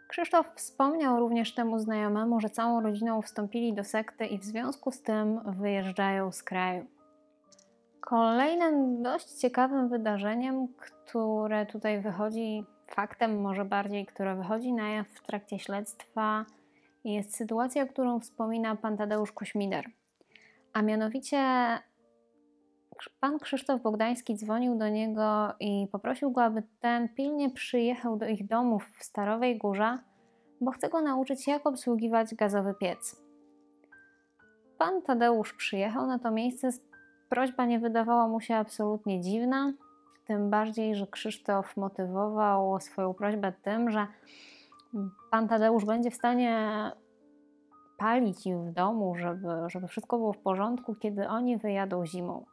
Krzysztof 0.09 0.51
wspomniał 0.55 1.21
również 1.21 1.55
temu 1.55 1.79
znajomemu, 1.79 2.41
że 2.41 2.51
całą 2.51 2.83
rodziną 2.83 3.23
wstąpili 3.23 3.73
do 3.73 3.85
sekty 3.85 4.27
i 4.27 4.39
w 4.39 4.45
związku 4.45 4.91
z 4.91 5.03
tym 5.03 5.41
wyjeżdżają 5.45 6.33
z 6.33 6.43
kraju. 6.43 6.87
Kolejnym 8.01 9.03
dość 9.03 9.33
ciekawym 9.33 9.89
wydarzeniem, 9.89 10.69
które 10.69 11.67
tutaj 11.67 12.01
wychodzi, 12.01 12.65
faktem 12.87 13.41
może 13.41 13.65
bardziej, 13.65 14.07
które 14.07 14.37
wychodzi 14.37 14.73
na 14.73 14.89
jaw 14.89 15.09
w 15.09 15.23
trakcie 15.23 15.59
śledztwa, 15.59 16.45
jest 17.05 17.37
sytuacja, 17.37 17.87
którą 17.87 18.21
wspomina 18.21 18.77
pan 18.77 18.97
Tadeusz 18.97 19.33
Kuśmider. 19.33 19.85
A 20.73 20.83
mianowicie 20.83 21.39
pan 23.21 23.39
Krzysztof 23.39 23.83
Bogdański 23.83 24.37
dzwonił 24.37 24.79
do 24.79 24.89
niego 24.89 25.55
i 25.61 25.89
poprosił 25.93 26.31
go, 26.31 26.43
aby 26.43 26.63
ten 26.81 27.09
pilnie 27.09 27.51
przyjechał 27.51 28.17
do 28.17 28.27
ich 28.27 28.47
domów 28.47 28.91
w 28.99 29.05
Starowej 29.05 29.59
Górze, 29.59 29.99
bo 30.61 30.71
chce 30.71 30.89
go 30.89 31.01
nauczyć, 31.01 31.47
jak 31.47 31.67
obsługiwać 31.67 32.35
gazowy 32.35 32.75
piec. 32.81 33.23
Pan 34.79 35.03
Tadeusz 35.03 35.53
przyjechał 35.53 36.07
na 36.07 36.19
to 36.19 36.31
miejsce. 36.31 36.69
Prośba 37.29 37.67
nie 37.67 37.79
wydawała 37.79 38.29
mu 38.29 38.41
się 38.41 38.57
absolutnie 38.57 39.21
dziwna, 39.21 39.73
tym 40.25 40.51
bardziej, 40.51 40.95
że 40.95 41.07
Krzysztof 41.07 41.77
motywował 41.77 42.81
swoją 42.81 43.15
prośbę 43.15 43.53
tym, 43.63 43.91
że 43.91 44.07
pan 45.31 45.49
Tadeusz 45.49 45.85
będzie 45.85 46.11
w 46.11 46.15
stanie 46.15 46.69
palić 47.99 48.47
im 48.47 48.71
w 48.71 48.73
domu, 48.73 49.15
żeby, 49.15 49.49
żeby 49.67 49.89
wszystko 49.89 50.19
było 50.19 50.33
w 50.33 50.39
porządku, 50.39 50.95
kiedy 50.95 51.29
oni 51.29 51.57
wyjadą 51.57 52.07
zimą. 52.07 52.45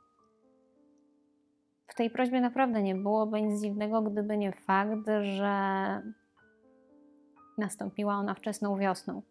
W 1.88 1.96
tej 1.96 2.10
prośbie 2.10 2.42
naprawdę 2.42 2.84
nie 2.84 2.96
byłoby 2.96 3.42
nic 3.42 3.62
dziwnego, 3.62 4.02
gdyby 4.02 4.38
nie 4.38 4.52
fakt, 4.52 5.08
że 5.22 6.02
nastąpiła 7.58 8.16
ona 8.16 8.34
wczesną 8.34 8.78
wiosną. 8.78 9.22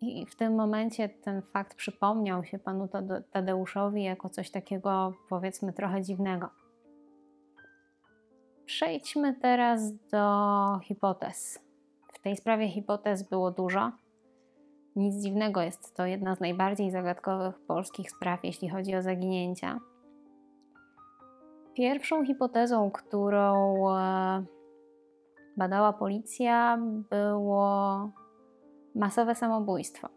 I 0.00 0.26
w 0.26 0.36
tym 0.36 0.54
momencie 0.54 1.08
ten 1.08 1.42
fakt 1.42 1.74
przypomniał 1.74 2.44
się 2.44 2.58
panu 2.58 2.88
Tadeuszowi 3.32 4.02
jako 4.02 4.28
coś 4.28 4.50
takiego, 4.50 5.12
powiedzmy, 5.28 5.72
trochę 5.72 6.02
dziwnego. 6.02 6.48
Przejdźmy 8.66 9.34
teraz 9.34 9.92
do 10.12 10.78
hipotez. 10.82 11.58
W 12.12 12.18
tej 12.18 12.36
sprawie 12.36 12.68
hipotez 12.68 13.22
było 13.22 13.50
dużo. 13.50 13.92
Nic 14.96 15.22
dziwnego, 15.22 15.62
jest 15.62 15.96
to 15.96 16.06
jedna 16.06 16.34
z 16.34 16.40
najbardziej 16.40 16.90
zagadkowych 16.90 17.60
polskich 17.66 18.10
spraw, 18.10 18.44
jeśli 18.44 18.68
chodzi 18.68 18.96
o 18.96 19.02
zaginięcia. 19.02 19.80
Pierwszą 21.80 22.24
hipotezą, 22.24 22.90
którą 22.90 23.74
e, 23.90 24.44
badała 25.56 25.92
policja, 25.92 26.78
było 27.10 28.10
masowe 28.94 29.34
samobójstwo. 29.34 30.08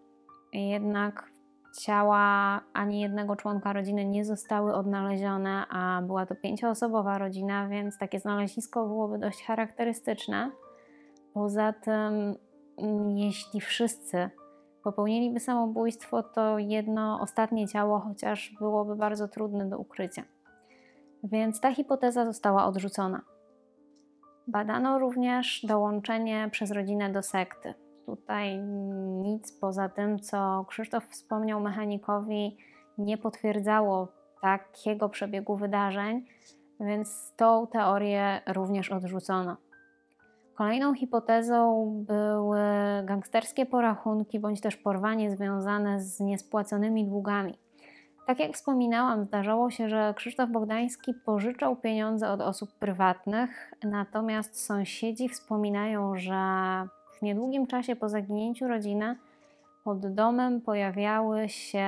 Jednak 0.54 1.32
ciała 1.80 2.62
ani 2.74 3.02
jednego 3.02 3.36
członka 3.36 3.74
rodziny 3.74 4.06
nie 4.06 4.26
zostały 4.26 4.74
odnalezione, 4.74 5.66
a 5.70 6.02
była 6.02 6.26
to 6.26 6.36
pięcioosobowa 6.36 7.18
rodzina, 7.18 7.68
więc 7.68 7.98
takie 7.98 8.20
znalezisko 8.20 8.88
byłoby 8.88 9.18
dość 9.18 9.44
charakterystyczne. 9.46 10.52
Poza 11.34 11.74
tym, 11.74 12.36
mm, 12.78 13.10
jeśli 13.18 13.62
wszyscy 13.62 14.30
popełniliby 14.84 15.40
samobójstwo, 15.40 16.24
to 16.24 16.60
jedno 16.60 17.20
ostatnie 17.22 17.68
ciało 17.68 18.00
chociaż 18.00 18.56
byłoby 18.60 18.96
bardzo 18.96 19.28
trudne 19.28 19.70
do 19.70 19.78
ukrycia. 19.78 20.24
Więc 21.24 21.60
ta 21.60 21.74
hipoteza 21.74 22.26
została 22.26 22.66
odrzucona. 22.66 23.22
Badano 24.48 25.00
również 25.00 25.66
dołączenie 25.66 26.50
przez 26.52 26.72
rodzinę 26.72 27.12
do 27.12 27.22
sekty. 27.22 27.74
Tutaj 28.06 28.60
nic 29.22 29.60
poza 29.60 29.90
tym, 29.90 30.20
co 30.20 30.66
Krzysztof 30.70 31.06
wspomniał 31.06 31.60
mechanikowi, 31.60 32.58
nie 32.98 33.18
potwierdzało 33.18 34.08
takiego 34.42 35.10
przebiegu 35.10 35.58
wydarzeń, 35.58 36.26
więc 36.80 37.34
tą 37.36 37.68
teorię 37.68 38.42
również 38.48 38.92
odrzucono. 38.92 39.58
Kolejną 40.56 40.94
hipotezą 40.94 41.86
były 42.08 42.60
gangsterskie 43.04 43.66
porachunki 43.66 44.40
bądź 44.40 44.62
też 44.62 44.78
porwanie 44.78 45.32
związane 45.32 46.02
z 46.02 46.20
niespłaconymi 46.20 47.08
długami. 47.08 47.63
Tak 48.26 48.40
jak 48.40 48.54
wspominałam, 48.54 49.26
zdarzało 49.26 49.72
się, 49.72 49.90
że 49.90 50.14
Krzysztof 50.18 50.50
Bogdański 50.50 51.14
pożyczał 51.14 51.76
pieniądze 51.76 52.30
od 52.30 52.42
osób 52.42 52.74
prywatnych, 52.74 53.74
natomiast 53.84 54.66
sąsiedzi 54.66 55.30
wspominają, 55.30 56.16
że 56.16 56.34
w 57.20 57.22
niedługim 57.22 57.68
czasie 57.68 57.96
po 57.96 58.10
zaginięciu 58.10 58.68
rodziny 58.68 59.16
pod 59.84 60.14
domem 60.14 60.62
pojawiały 60.62 61.50
się 61.50 61.88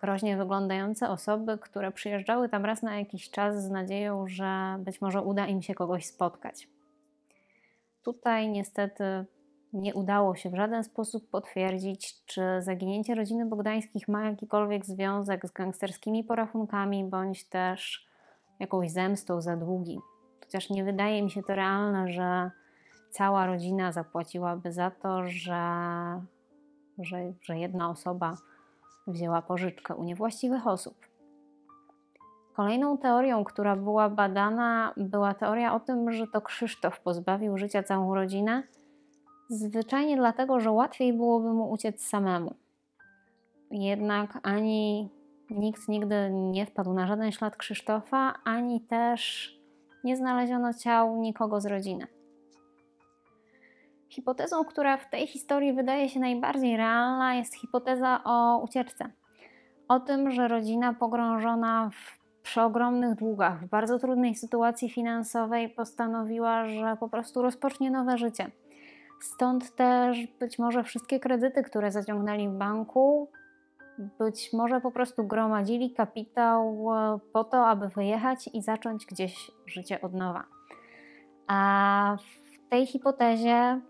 groźnie 0.00 0.36
wyglądające 0.36 1.08
osoby, 1.08 1.58
które 1.58 1.92
przyjeżdżały 1.92 2.48
tam 2.48 2.64
raz 2.64 2.82
na 2.82 2.98
jakiś 2.98 3.30
czas 3.30 3.64
z 3.64 3.70
nadzieją, 3.70 4.28
że 4.28 4.76
być 4.78 5.00
może 5.00 5.22
uda 5.22 5.46
im 5.46 5.62
się 5.62 5.74
kogoś 5.74 6.06
spotkać. 6.06 6.68
Tutaj 8.02 8.48
niestety 8.48 9.04
nie 9.72 9.94
udało 9.94 10.34
się 10.34 10.50
w 10.50 10.54
żaden 10.54 10.84
sposób 10.84 11.30
potwierdzić, 11.30 12.24
czy 12.26 12.42
zaginięcie 12.58 13.14
rodziny 13.14 13.46
Bogdańskich 13.46 14.08
ma 14.08 14.24
jakikolwiek 14.24 14.86
związek 14.86 15.46
z 15.46 15.52
gangsterskimi 15.52 16.24
porachunkami, 16.24 17.04
bądź 17.04 17.48
też 17.48 18.08
jakąś 18.58 18.90
zemstą 18.90 19.40
za 19.40 19.56
długi. 19.56 19.98
Chociaż 20.40 20.70
nie 20.70 20.84
wydaje 20.84 21.22
mi 21.22 21.30
się 21.30 21.42
to 21.42 21.54
realne, 21.54 22.12
że 22.12 22.50
cała 23.10 23.46
rodzina 23.46 23.92
zapłaciłaby 23.92 24.72
za 24.72 24.90
to, 24.90 25.28
że, 25.28 25.62
że, 26.98 27.32
że 27.42 27.58
jedna 27.58 27.90
osoba 27.90 28.36
wzięła 29.06 29.42
pożyczkę 29.42 29.94
u 29.94 30.04
niewłaściwych 30.04 30.66
osób. 30.66 30.94
Kolejną 32.56 32.98
teorią, 32.98 33.44
która 33.44 33.76
była 33.76 34.08
badana, 34.08 34.94
była 34.96 35.34
teoria 35.34 35.74
o 35.74 35.80
tym, 35.80 36.12
że 36.12 36.26
to 36.26 36.40
Krzysztof 36.40 37.00
pozbawił 37.00 37.58
życia 37.58 37.82
całą 37.82 38.14
rodzinę, 38.14 38.62
zwyczajnie 39.50 40.16
dlatego, 40.16 40.60
że 40.60 40.70
łatwiej 40.70 41.12
byłoby 41.12 41.52
mu 41.52 41.70
uciec 41.70 42.02
samemu. 42.02 42.54
Jednak 43.70 44.38
ani 44.42 45.08
nikt 45.50 45.88
nigdy 45.88 46.30
nie 46.30 46.66
wpadł 46.66 46.92
na 46.92 47.06
żaden 47.06 47.32
ślad 47.32 47.56
Krzysztofa, 47.56 48.34
ani 48.44 48.80
też 48.80 49.50
nie 50.04 50.16
znaleziono 50.16 50.74
ciał 50.74 51.16
nikogo 51.16 51.60
z 51.60 51.66
rodziny. 51.66 52.06
Hipotezą, 54.08 54.64
która 54.64 54.96
w 54.96 55.10
tej 55.10 55.26
historii 55.26 55.72
wydaje 55.72 56.08
się 56.08 56.20
najbardziej 56.20 56.76
realna, 56.76 57.34
jest 57.34 57.54
hipoteza 57.54 58.20
o 58.24 58.58
ucieczce. 58.64 59.10
O 59.88 60.00
tym, 60.00 60.30
że 60.30 60.48
rodzina 60.48 60.94
pogrążona 60.94 61.90
w 61.92 62.20
przeogromnych 62.42 63.14
długach, 63.14 63.64
w 63.64 63.68
bardzo 63.68 63.98
trudnej 63.98 64.34
sytuacji 64.34 64.90
finansowej, 64.90 65.68
postanowiła, 65.68 66.68
że 66.68 66.96
po 67.00 67.08
prostu 67.08 67.42
rozpocznie 67.42 67.90
nowe 67.90 68.18
życie. 68.18 68.50
Stąd 69.20 69.74
też 69.74 70.26
być 70.40 70.58
może 70.58 70.84
wszystkie 70.84 71.20
kredyty, 71.20 71.62
które 71.62 71.90
zaciągnęli 71.90 72.48
w 72.48 72.52
banku, 72.52 73.28
być 74.18 74.52
może 74.52 74.80
po 74.80 74.90
prostu 74.90 75.24
gromadzili 75.24 75.90
kapitał 75.90 76.88
e, 76.94 77.18
po 77.32 77.44
to, 77.44 77.66
aby 77.66 77.88
wyjechać 77.88 78.50
i 78.52 78.62
zacząć 78.62 79.06
gdzieś 79.06 79.50
życie 79.66 80.00
od 80.00 80.14
nowa. 80.14 80.44
A 81.46 82.16
w 82.66 82.70
tej 82.70 82.86
hipotezie 82.86 83.80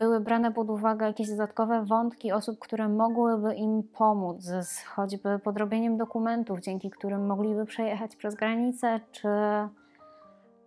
były 0.00 0.20
brane 0.20 0.52
pod 0.52 0.70
uwagę 0.70 1.06
jakieś 1.06 1.28
dodatkowe 1.28 1.84
wątki 1.84 2.32
osób, 2.32 2.58
które 2.58 2.88
mogłyby 2.88 3.54
im 3.54 3.82
pomóc, 3.82 4.42
z 4.42 4.84
choćby 4.84 5.38
podrobieniem 5.38 5.96
dokumentów, 5.96 6.60
dzięki 6.60 6.90
którym 6.90 7.26
mogliby 7.26 7.66
przejechać 7.66 8.16
przez 8.16 8.34
granicę, 8.34 9.00
czy, 9.12 9.28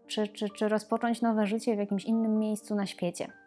czy, 0.08 0.28
czy, 0.28 0.50
czy 0.50 0.68
rozpocząć 0.68 1.22
nowe 1.22 1.46
życie 1.46 1.76
w 1.76 1.80
jakimś 1.80 2.06
innym 2.06 2.40
miejscu 2.40 2.76
na 2.76 2.86
świecie. 2.86 3.45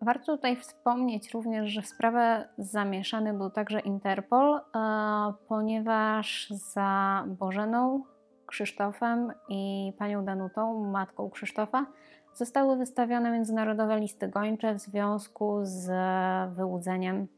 Warto 0.00 0.36
tutaj 0.36 0.56
wspomnieć 0.56 1.30
również, 1.30 1.70
że 1.70 1.82
w 1.82 1.86
sprawę 1.86 2.48
zamieszany 2.58 3.34
był 3.34 3.50
także 3.50 3.80
Interpol, 3.80 4.56
e, 4.56 4.60
ponieważ 5.48 6.50
za 6.50 7.24
Bożeną, 7.26 8.04
Krzysztofem 8.46 9.32
i 9.48 9.92
panią 9.98 10.24
Danutą, 10.24 10.90
matką 10.90 11.30
Krzysztofa, 11.30 11.86
zostały 12.34 12.76
wystawione 12.76 13.30
międzynarodowe 13.30 14.00
listy 14.00 14.28
gończe 14.28 14.74
w 14.74 14.80
związku 14.80 15.58
z 15.62 15.90
wyłudzeniem, 16.56 17.28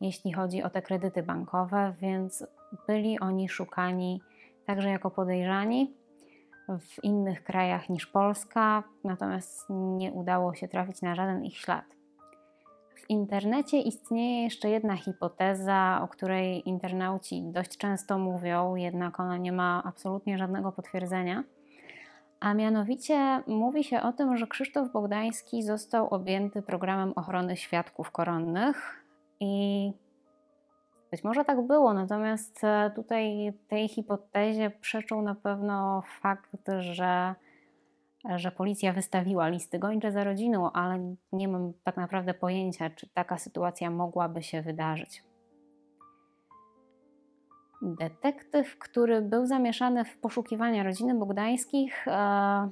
jeśli 0.00 0.32
chodzi 0.32 0.62
o 0.62 0.70
te 0.70 0.82
kredyty 0.82 1.22
bankowe, 1.22 1.94
więc 2.00 2.46
byli 2.86 3.20
oni 3.20 3.48
szukani 3.48 4.20
także 4.66 4.88
jako 4.88 5.10
podejrzani 5.10 5.94
w 6.68 7.04
innych 7.04 7.44
krajach 7.44 7.88
niż 7.88 8.06
Polska, 8.06 8.82
natomiast 9.04 9.66
nie 9.70 10.12
udało 10.12 10.54
się 10.54 10.68
trafić 10.68 11.02
na 11.02 11.14
żaden 11.14 11.44
ich 11.44 11.56
ślad. 11.56 11.93
W 13.04 13.10
internecie 13.10 13.80
istnieje 13.80 14.42
jeszcze 14.42 14.68
jedna 14.70 14.96
hipoteza, 14.96 16.00
o 16.02 16.08
której 16.08 16.68
internauci 16.68 17.42
dość 17.42 17.76
często 17.76 18.18
mówią, 18.18 18.74
jednak 18.76 19.20
ona 19.20 19.36
nie 19.36 19.52
ma 19.52 19.82
absolutnie 19.84 20.38
żadnego 20.38 20.72
potwierdzenia. 20.72 21.44
A 22.40 22.54
mianowicie 22.54 23.42
mówi 23.46 23.84
się 23.84 24.02
o 24.02 24.12
tym, 24.12 24.36
że 24.36 24.46
Krzysztof 24.46 24.92
Bogdański 24.92 25.62
został 25.62 26.08
objęty 26.08 26.62
programem 26.62 27.12
ochrony 27.16 27.56
świadków 27.56 28.10
koronnych 28.10 29.04
i 29.40 29.92
być 31.10 31.24
może 31.24 31.44
tak 31.44 31.66
było, 31.66 31.94
natomiast 31.94 32.62
tutaj 32.96 33.52
tej 33.68 33.88
hipotezie 33.88 34.70
przeczą 34.70 35.22
na 35.22 35.34
pewno 35.34 36.02
fakt, 36.20 36.50
że, 36.78 37.34
że 38.36 38.50
policja 38.50 38.92
wystawiła 38.92 39.48
listy 39.48 39.78
gończe 39.78 40.12
za 40.12 40.24
rodziną, 40.24 40.72
ale 40.72 41.14
nie 41.32 41.48
mam 41.48 41.72
tak 41.84 41.96
naprawdę 41.96 42.34
pojęcia, 42.34 42.90
czy 42.90 43.08
taka 43.08 43.38
sytuacja 43.38 43.90
mogłaby 43.90 44.42
się 44.42 44.62
wydarzyć. 44.62 45.22
Detektyw, 47.82 48.78
który 48.78 49.22
był 49.22 49.46
zamieszany 49.46 50.04
w 50.04 50.18
poszukiwania 50.18 50.82
rodziny 50.82 51.14
Bogdańskich, 51.14 52.08
e, 52.08 52.70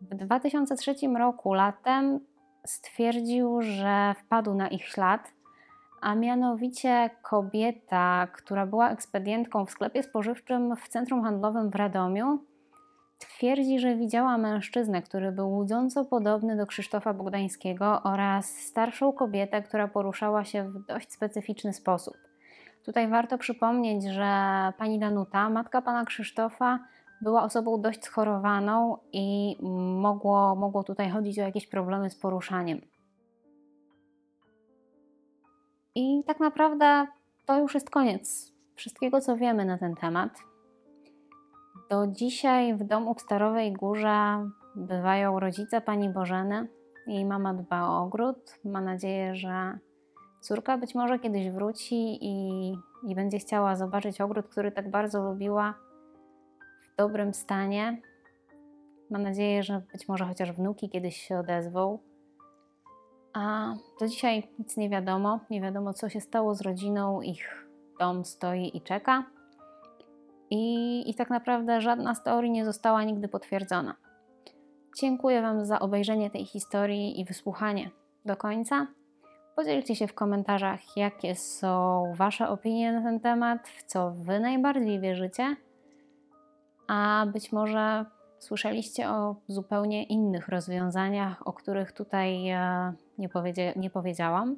w 0.00 0.14
2003 0.14 0.94
roku 1.18 1.54
latem 1.54 2.20
stwierdził, 2.66 3.62
że 3.62 4.14
wpadł 4.18 4.54
na 4.54 4.68
ich 4.68 4.84
ślad, 4.84 5.32
a 6.00 6.14
mianowicie 6.14 7.10
kobieta, 7.22 8.26
która 8.32 8.66
była 8.66 8.90
ekspedientką 8.90 9.66
w 9.66 9.70
sklepie 9.70 10.02
spożywczym 10.02 10.76
w 10.76 10.88
centrum 10.88 11.22
handlowym 11.22 11.70
w 11.70 11.74
Radomiu, 11.74 12.38
twierdzi, 13.26 13.78
że 13.78 13.96
widziała 13.96 14.38
mężczyznę, 14.38 15.02
który 15.02 15.32
był 15.32 15.50
łudząco 15.50 16.04
podobny 16.04 16.56
do 16.56 16.66
Krzysztofa 16.66 17.14
Bogdańskiego 17.14 18.02
oraz 18.02 18.46
starszą 18.46 19.12
kobietę, 19.12 19.62
która 19.62 19.88
poruszała 19.88 20.44
się 20.44 20.64
w 20.64 20.86
dość 20.86 21.12
specyficzny 21.12 21.72
sposób. 21.72 22.14
Tutaj 22.84 23.08
warto 23.08 23.38
przypomnieć, 23.38 24.04
że 24.04 24.26
pani 24.78 24.98
Danuta, 24.98 25.50
matka 25.50 25.82
pana 25.82 26.04
Krzysztofa, 26.04 26.78
była 27.20 27.42
osobą 27.42 27.80
dość 27.80 28.04
schorowaną 28.04 28.96
i 29.12 29.56
mogło, 30.00 30.56
mogło 30.56 30.84
tutaj 30.84 31.10
chodzić 31.10 31.38
o 31.38 31.42
jakieś 31.42 31.66
problemy 31.66 32.10
z 32.10 32.16
poruszaniem. 32.16 32.80
I 35.94 36.24
tak 36.26 36.40
naprawdę 36.40 37.06
to 37.46 37.58
już 37.58 37.74
jest 37.74 37.90
koniec 37.90 38.52
wszystkiego, 38.74 39.20
co 39.20 39.36
wiemy 39.36 39.64
na 39.64 39.78
ten 39.78 39.94
temat. 39.94 40.51
Do 41.92 42.06
dzisiaj 42.06 42.74
w 42.74 42.84
domu 42.84 43.14
w 43.14 43.20
Starowej 43.20 43.72
Górze 43.72 44.48
bywają 44.74 45.40
rodzice 45.40 45.80
pani 45.80 46.08
Bożeny. 46.08 46.68
Jej 47.06 47.24
mama 47.24 47.54
dba 47.54 47.88
o 47.88 48.02
ogród. 48.02 48.58
Ma 48.64 48.80
nadzieję, 48.80 49.34
że 49.34 49.78
Córka 50.40 50.78
być 50.78 50.94
może 50.94 51.18
kiedyś 51.18 51.50
wróci 51.50 52.18
i, 52.20 52.68
i 53.08 53.14
będzie 53.14 53.38
chciała 53.38 53.76
zobaczyć 53.76 54.20
ogród, 54.20 54.48
który 54.48 54.72
tak 54.72 54.90
bardzo 54.90 55.22
lubiła 55.22 55.74
w 56.82 56.96
dobrym 56.96 57.34
stanie. 57.34 58.00
Mam 59.10 59.22
nadzieję, 59.22 59.62
że 59.62 59.82
być 59.92 60.08
może 60.08 60.24
chociaż 60.24 60.52
wnuki 60.52 60.90
kiedyś 60.90 61.16
się 61.16 61.38
odezwą. 61.38 61.98
A 63.32 63.74
do 64.00 64.08
dzisiaj 64.08 64.48
nic 64.58 64.76
nie 64.76 64.90
wiadomo. 64.90 65.40
Nie 65.50 65.60
wiadomo, 65.60 65.92
co 65.92 66.08
się 66.08 66.20
stało 66.20 66.54
z 66.54 66.60
rodziną. 66.60 67.22
Ich 67.22 67.68
dom 68.00 68.24
stoi 68.24 68.76
i 68.76 68.80
czeka. 68.80 69.41
I, 70.54 71.10
I 71.10 71.14
tak 71.14 71.30
naprawdę 71.30 71.80
żadna 71.80 72.14
z 72.14 72.22
teorii 72.22 72.50
nie 72.50 72.64
została 72.64 73.04
nigdy 73.04 73.28
potwierdzona. 73.28 73.94
Dziękuję 75.00 75.42
Wam 75.42 75.66
za 75.66 75.80
obejrzenie 75.80 76.30
tej 76.30 76.44
historii 76.44 77.20
i 77.20 77.24
wysłuchanie 77.24 77.90
do 78.24 78.36
końca. 78.36 78.86
Podzielcie 79.56 79.96
się 79.96 80.06
w 80.06 80.14
komentarzach, 80.14 80.96
jakie 80.96 81.34
są 81.34 82.04
Wasze 82.16 82.48
opinie 82.48 82.92
na 82.92 83.02
ten 83.02 83.20
temat, 83.20 83.68
w 83.68 83.84
co 83.84 84.10
Wy 84.10 84.40
najbardziej 84.40 85.00
wierzycie, 85.00 85.56
a 86.88 87.26
być 87.32 87.52
może 87.52 88.04
słyszeliście 88.38 89.08
o 89.08 89.36
zupełnie 89.48 90.04
innych 90.04 90.48
rozwiązaniach, 90.48 91.46
o 91.46 91.52
których 91.52 91.92
tutaj 91.92 92.48
e, 92.48 92.92
nie, 93.18 93.28
powiedzia 93.28 93.62
nie 93.76 93.90
powiedziałam. 93.90 94.56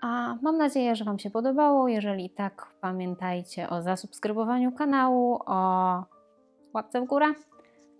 A 0.00 0.36
mam 0.42 0.56
nadzieję, 0.56 0.96
że 0.96 1.04
Wam 1.04 1.18
się 1.18 1.30
podobało. 1.30 1.88
Jeżeli 1.88 2.30
tak, 2.30 2.66
pamiętajcie 2.80 3.68
o 3.70 3.82
zasubskrybowaniu 3.82 4.72
kanału, 4.72 5.38
o 5.46 6.04
łapce 6.74 7.00
w 7.00 7.06
górę 7.06 7.26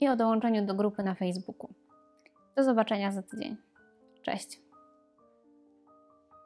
i 0.01 0.09
o 0.09 0.17
dołączeniu 0.17 0.67
do 0.67 0.75
grupy 0.75 1.03
na 1.03 1.15
Facebooku. 1.15 1.75
Do 2.57 2.65
zobaczenia 2.65 3.13
za 3.13 3.23
tydzień. 3.23 3.57
Cześć! 4.23 4.70